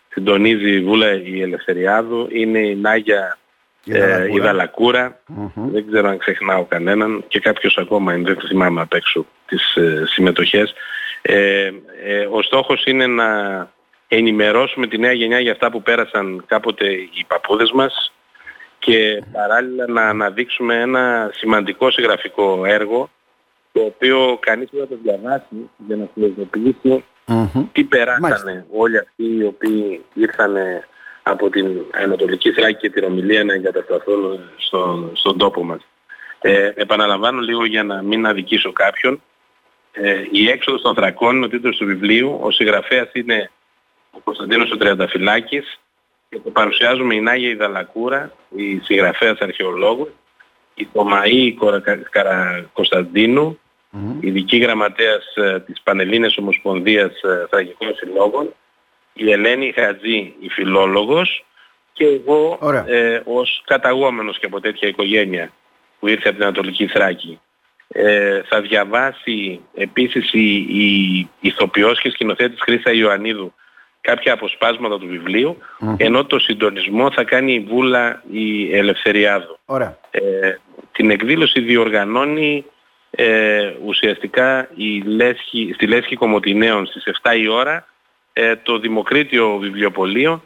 συντονίζει 0.09 0.71
η 0.71 0.81
Βούλα 0.81 1.13
η 1.13 1.41
Ελευθεριάδου, 1.41 2.27
είναι 2.31 2.59
η 2.59 2.75
Νάγια 2.75 3.37
ε, 3.85 4.27
η 4.33 4.39
Δαλακούρα, 4.39 5.19
δεν 5.53 5.87
ξέρω 5.87 6.09
αν 6.09 6.17
ξεχνάω 6.17 6.65
κανέναν. 6.65 7.23
Και 7.27 7.39
κάποιος 7.39 7.77
ακόμα 7.77 8.13
είναι, 8.13 8.33
δεν 8.33 8.47
θυμάμαι 8.47 8.81
απ' 8.81 8.93
έξω 8.93 9.25
τις 9.47 9.75
ε, 9.75 10.03
συμμετοχές. 10.05 10.73
Ε, 11.21 11.71
ε, 12.03 12.27
ο 12.31 12.41
στόχος 12.41 12.85
είναι 12.85 13.07
να 13.07 13.27
ενημερώσουμε 14.07 14.87
τη 14.87 14.97
νέα 14.97 15.11
γενιά 15.11 15.39
για 15.39 15.51
αυτά 15.51 15.71
που 15.71 15.81
πέρασαν 15.81 16.43
κάποτε 16.47 16.85
οι 16.91 17.25
παππούδες 17.27 17.71
μας 17.71 18.11
και 18.87 19.23
παράλληλα 19.31 19.87
να 19.87 20.01
αναδείξουμε 20.01 20.81
ένα 20.81 21.29
σημαντικό 21.33 21.91
συγγραφικό 21.91 22.65
έργο 22.65 23.09
το 23.71 23.81
οποίο 23.81 24.37
κανείς 24.41 24.69
δεν 24.71 24.81
θα 24.81 24.87
το 24.87 24.97
διαβάσει 25.03 25.69
για 25.87 25.95
να 25.95 26.07
φιλοσοφησει 26.13 27.03
τι 27.71 27.83
περάσανε 27.83 28.65
όλοι 28.71 28.97
αυτοί 28.97 29.23
οι 29.37 29.43
οποίοι 29.43 30.05
ήρθαν 30.13 30.55
από 31.23 31.49
την 31.49 31.67
Ανατολική 31.91 32.51
Θράκη 32.51 32.77
και 32.77 32.89
την 32.89 33.03
Ομιλία 33.03 33.43
να 33.43 33.53
εγκατασταθούν 33.53 34.39
στον, 34.57 35.11
στον 35.13 35.37
τόπο 35.37 35.63
μας. 35.63 35.81
Ε, 36.41 36.71
επαναλαμβάνω 36.75 37.41
λίγο 37.41 37.65
για 37.65 37.83
να 37.83 38.01
μην 38.01 38.25
αδικήσω 38.25 38.71
κάποιον. 38.71 39.21
Ε, 39.91 40.23
η 40.31 40.49
έξοδος 40.49 40.81
των 40.81 40.95
Θρακών 40.95 41.35
είναι 41.35 41.45
ο 41.45 41.49
τίτλος 41.49 41.77
του 41.77 41.85
βιβλίου. 41.85 42.39
Ο 42.41 42.51
συγγραφέας 42.51 43.09
είναι 43.13 43.51
ο 44.11 44.19
Κωνσταντίνος 44.23 44.71
ο 44.71 44.77
Τριανταφυλάκης 44.77 45.79
και 46.29 46.39
το 46.43 46.49
παρουσιάζουμε 46.49 47.15
η 47.15 47.21
Νάγια 47.21 47.49
Ιδαλακούρα, 47.49 48.31
η 48.55 48.79
συγγραφέας 48.79 49.39
αρχαιολόγου, 49.39 50.09
η 50.75 50.87
Θωμαή 50.93 51.57
Καρακωνσταντίνου, 52.09 53.59
mm-hmm. 53.93 54.15
ειδική 54.19 54.57
γραμματέας 54.57 55.35
ε, 55.35 55.59
της 55.59 55.81
Πανελλήνες 55.81 56.37
Ομοσπονδίας 56.37 57.21
ε, 57.21 57.45
Θραγικών 57.49 57.95
Συλλόγων, 57.95 58.53
η 59.13 59.31
Ελένη 59.31 59.71
Χατζή, 59.75 60.33
η 60.39 60.49
φιλόλογος 60.49 61.45
και 61.93 62.05
εγώ 62.05 62.59
ε, 62.87 63.21
ως 63.25 63.63
καταγόμενος 63.65 64.39
και 64.39 64.45
από 64.45 64.59
τέτοια 64.59 64.87
οικογένεια 64.87 65.51
που 65.99 66.07
ήρθε 66.07 66.27
από 66.27 66.37
την 66.37 66.45
Ανατολική 66.45 66.87
Θράκη. 66.87 67.39
Ε, 67.87 68.41
θα 68.41 68.61
διαβάσει 68.61 69.59
επίσης 69.73 70.33
η, 70.33 70.55
η 70.55 71.29
ηθοποιός 71.39 72.01
και 72.01 72.09
σκηνοθέτης 72.09 72.61
Χρύσα 72.61 72.91
Ιωαννίδου 72.91 73.53
κάποια 74.07 74.33
αποσπάσματα 74.33 74.97
του 74.99 75.07
βιβλιου 75.07 75.57
ενώ 75.97 76.25
το 76.25 76.39
συντονισμό 76.39 77.11
θα 77.11 77.23
κάνει 77.23 77.53
η 77.53 77.59
Βούλα 77.59 78.23
η 78.31 78.75
Ελευθεριάδου. 78.77 79.57
Ωραία. 79.65 79.97
Ε, 80.11 80.55
την 80.91 81.09
εκδήλωση 81.09 81.61
διοργανώνει 81.61 82.65
ε, 83.09 83.73
ουσιαστικά 83.85 84.69
η 84.75 85.01
Λέσχη, 85.01 85.71
στη 85.73 85.87
Λέσχη 85.87 86.15
Κομωτινέων 86.15 86.85
στις 86.85 87.03
7 87.23 87.37
η 87.37 87.47
ώρα 87.47 87.85
ε, 88.33 88.55
το 88.55 88.79
Δημοκρίτιο 88.79 89.57
Βιβλιοπωλείο 89.57 90.43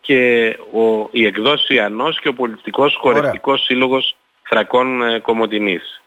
και 0.00 0.56
ο, 0.72 1.08
η 1.10 1.26
εκδόση 1.26 1.74
Ιαννός 1.74 2.20
και 2.20 2.28
ο 2.28 2.34
Πολιτιστικός 2.34 2.96
Χορευτικός 3.00 3.64
Σύλλογος 3.64 4.16
Θρακών 4.42 5.02
ε, 5.02 5.18
Κομωτινής. 5.18 6.02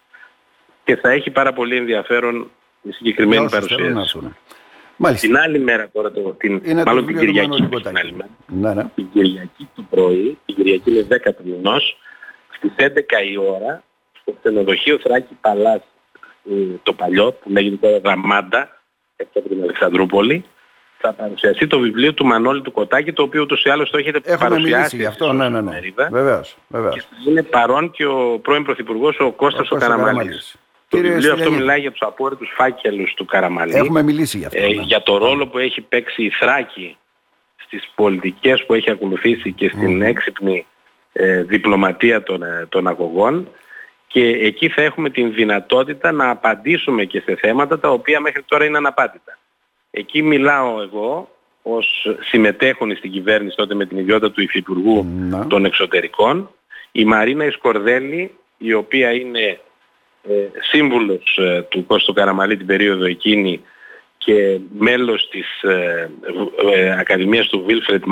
Και 0.84 0.96
θα 0.96 1.10
έχει 1.10 1.30
πάρα 1.30 1.52
πολύ 1.52 1.76
ενδιαφέρον 1.76 2.50
η 2.82 2.90
συγκεκριμένη 2.90 3.48
παρουσίαση. 3.50 4.34
Μάλιστα. 5.00 5.26
Την 5.26 5.36
άλλη 5.36 5.58
μέρα 5.58 5.88
τώρα, 5.92 6.10
το, 6.10 6.20
την, 6.20 6.60
είναι 6.64 6.82
μάλλον 6.86 7.06
την 7.06 7.18
Κυριακή, 7.18 7.62
την 7.62 7.98
άλλη 7.98 8.12
μέρα, 8.12 8.30
ναι, 8.46 8.74
ναι. 8.74 8.88
την 8.94 9.08
Κυριακή 9.12 9.68
του 9.74 9.86
πρωί, 9.90 10.38
την 10.44 10.54
Κυριακή 10.54 10.90
είναι 10.90 11.06
10 11.10 11.30
του 11.36 11.42
μηνός, 11.44 11.96
στις 12.56 12.72
11 12.76 12.86
η 13.32 13.36
ώρα, 13.36 13.82
στο 14.20 14.34
ξενοδοχείο 14.40 14.98
Θράκη 14.98 15.36
Παλάς, 15.40 15.80
ε, 16.50 16.52
το 16.82 16.92
παλιό, 16.92 17.32
που 17.32 17.50
λέγεται 17.50 17.76
τώρα 17.76 17.98
Γραμμάντα, 18.04 18.80
έξω 19.16 19.38
από 19.38 19.48
την 19.48 19.62
Αλεξανδρούπολη, 19.62 20.44
θα 20.98 21.12
παρουσιαστεί 21.12 21.66
το 21.66 21.78
βιβλίο 21.78 22.14
του 22.14 22.26
Μανώλη 22.26 22.60
του 22.60 22.72
Κοτάκη, 22.72 23.12
το 23.12 23.22
οποίο 23.22 23.42
ούτως 23.42 23.64
ή 23.64 23.70
άλλως 23.70 23.90
το 23.90 23.98
έχετε 23.98 24.20
Έχουμε 24.24 24.48
παρουσιάσει. 24.48 24.96
Γι 24.96 25.04
αυτό, 25.04 25.32
ναι, 25.32 25.48
ναι, 25.48 25.60
ναι. 25.60 25.80
Βεβαίως, 26.10 26.56
βεβαίως. 26.68 26.94
Και 26.94 27.30
είναι 27.30 27.42
παρόν 27.42 27.90
και 27.90 28.06
ο 28.06 28.38
πρώην 28.42 28.64
Πρωθυπουργός 28.64 29.20
ο 29.20 29.32
Κώστας 29.32 29.70
ο, 29.70 29.76
ο 29.76 29.78
Καραμαλής. 29.78 30.56
Το 30.88 30.96
Κύριε 30.96 31.12
βιβλίο 31.12 31.32
αυτό 31.32 31.50
μιλάει 31.50 31.80
για 31.80 31.90
τους 31.90 32.02
απόρριτους 32.02 32.52
φάκελους 32.56 33.14
του 33.14 33.24
Καραμαλή. 33.24 33.74
Έχουμε 33.74 34.02
μιλήσει 34.02 34.38
για 34.38 34.46
αυτό. 34.46 34.62
Ε, 34.62 34.66
ναι. 34.66 34.82
Για 34.82 35.02
το 35.02 35.16
ρόλο 35.16 35.46
που 35.46 35.58
έχει 35.58 35.80
παίξει 35.80 36.22
η 36.22 36.30
Θράκη 36.30 36.96
στις 37.56 37.90
πολιτικές 37.94 38.66
που 38.66 38.74
έχει 38.74 38.90
ακολουθήσει 38.90 39.52
και 39.52 39.68
στην 39.68 40.02
mm. 40.02 40.04
έξυπνη 40.04 40.66
ε, 41.12 41.42
διπλωματία 41.42 42.22
των, 42.22 42.42
ε, 42.42 42.66
των 42.68 42.86
αγωγών 42.86 43.48
και 44.06 44.22
εκεί 44.22 44.68
θα 44.68 44.82
έχουμε 44.82 45.10
την 45.10 45.32
δυνατότητα 45.32 46.12
να 46.12 46.30
απαντήσουμε 46.30 47.04
και 47.04 47.20
σε 47.20 47.36
θέματα 47.36 47.78
τα 47.78 47.90
οποία 47.90 48.20
μέχρι 48.20 48.42
τώρα 48.42 48.64
είναι 48.64 48.76
αναπάντητα. 48.76 49.38
Εκεί 49.90 50.22
μιλάω 50.22 50.82
εγώ 50.82 51.30
ως 51.62 52.16
συμμετέχον 52.20 52.96
στην 52.96 53.10
κυβέρνηση 53.10 53.56
τότε 53.56 53.74
με 53.74 53.86
την 53.86 53.98
ιδιότητα 53.98 54.30
του 54.30 54.42
Υφυπουργού 54.42 55.06
των 55.48 55.64
Εξωτερικών, 55.64 56.50
η 56.92 57.04
Μαρίνα 57.04 57.44
Ισκορδέλη, 57.44 58.34
η 58.58 58.72
οποία 58.72 59.12
είναι 59.12 59.40
ε, 59.40 59.58
σύμβουλος 60.70 61.38
ε, 61.38 61.62
του 61.62 61.86
Κώστο 61.86 62.12
Καραμαλή 62.12 62.56
την 62.56 62.66
περίοδο 62.66 63.04
εκείνη 63.04 63.62
και 64.18 64.58
μέλος 64.78 65.28
της 65.28 65.62
ε, 65.62 66.10
ε 66.74 66.98
Ακαδημίας 66.98 67.48
του 67.48 67.64
Βίλφρετ 67.66 68.02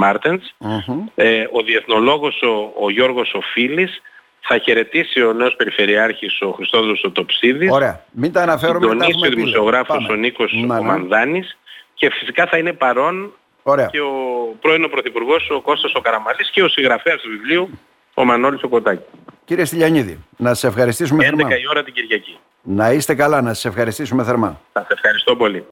ο 1.52 1.62
διεθνολόγος 1.62 2.42
ο, 2.42 2.72
ο 2.84 2.90
Γιώργος 2.90 3.34
Οφίλης, 3.34 4.02
θα 4.40 4.58
χαιρετήσει 4.58 5.22
ο 5.22 5.32
νέος 5.32 5.56
Περιφερειάρχης 5.56 6.40
ο 6.40 6.50
Χριστόδουλος 6.50 7.04
ο 7.04 7.10
Τοψίδης, 7.10 7.70
Ωραία. 7.70 8.04
Μην 8.10 8.32
τα 8.32 8.42
αναφέρουμε, 8.42 8.86
ο 8.86 9.28
δημοσιογράφος 9.28 10.08
ο 10.10 10.14
Νίκος 10.14 10.52
ο 10.52 10.82
Μανδάνης 10.82 11.58
και 11.94 12.10
φυσικά 12.10 12.46
θα 12.46 12.58
είναι 12.58 12.72
παρόν 12.72 13.32
Ωραία. 13.62 13.86
και 13.86 14.00
ο 14.00 14.12
πρώην 14.60 14.84
ο 14.84 14.88
Πρωθυπουργός 14.88 15.50
ο 15.50 15.60
Κώστας 15.60 15.94
ο 15.94 16.00
Καραμαλής 16.00 16.50
και 16.50 16.62
ο 16.62 16.68
συγγραφέας 16.68 17.20
του 17.20 17.28
βιβλίου 17.28 17.70
ο 18.18 18.24
Μανώλης 18.24 18.62
ο 18.62 18.68
Κοτάκης. 18.68 19.06
Κύριε 19.44 19.64
Στυλιανίδη, 19.64 20.24
να 20.36 20.48
σας 20.48 20.64
ευχαριστήσουμε 20.64 21.24
11 21.24 21.26
θερμά. 21.26 21.48
11 21.48 21.60
η 21.60 21.68
ώρα 21.70 21.82
την 21.82 21.94
Κυριακή. 21.94 22.38
Να 22.62 22.92
είστε 22.92 23.14
καλά, 23.14 23.40
να 23.40 23.54
σας 23.54 23.64
ευχαριστήσουμε 23.64 24.24
θερμά. 24.24 24.60
Σας 24.72 24.86
ευχαριστώ 24.88 25.36
πολύ. 25.36 25.64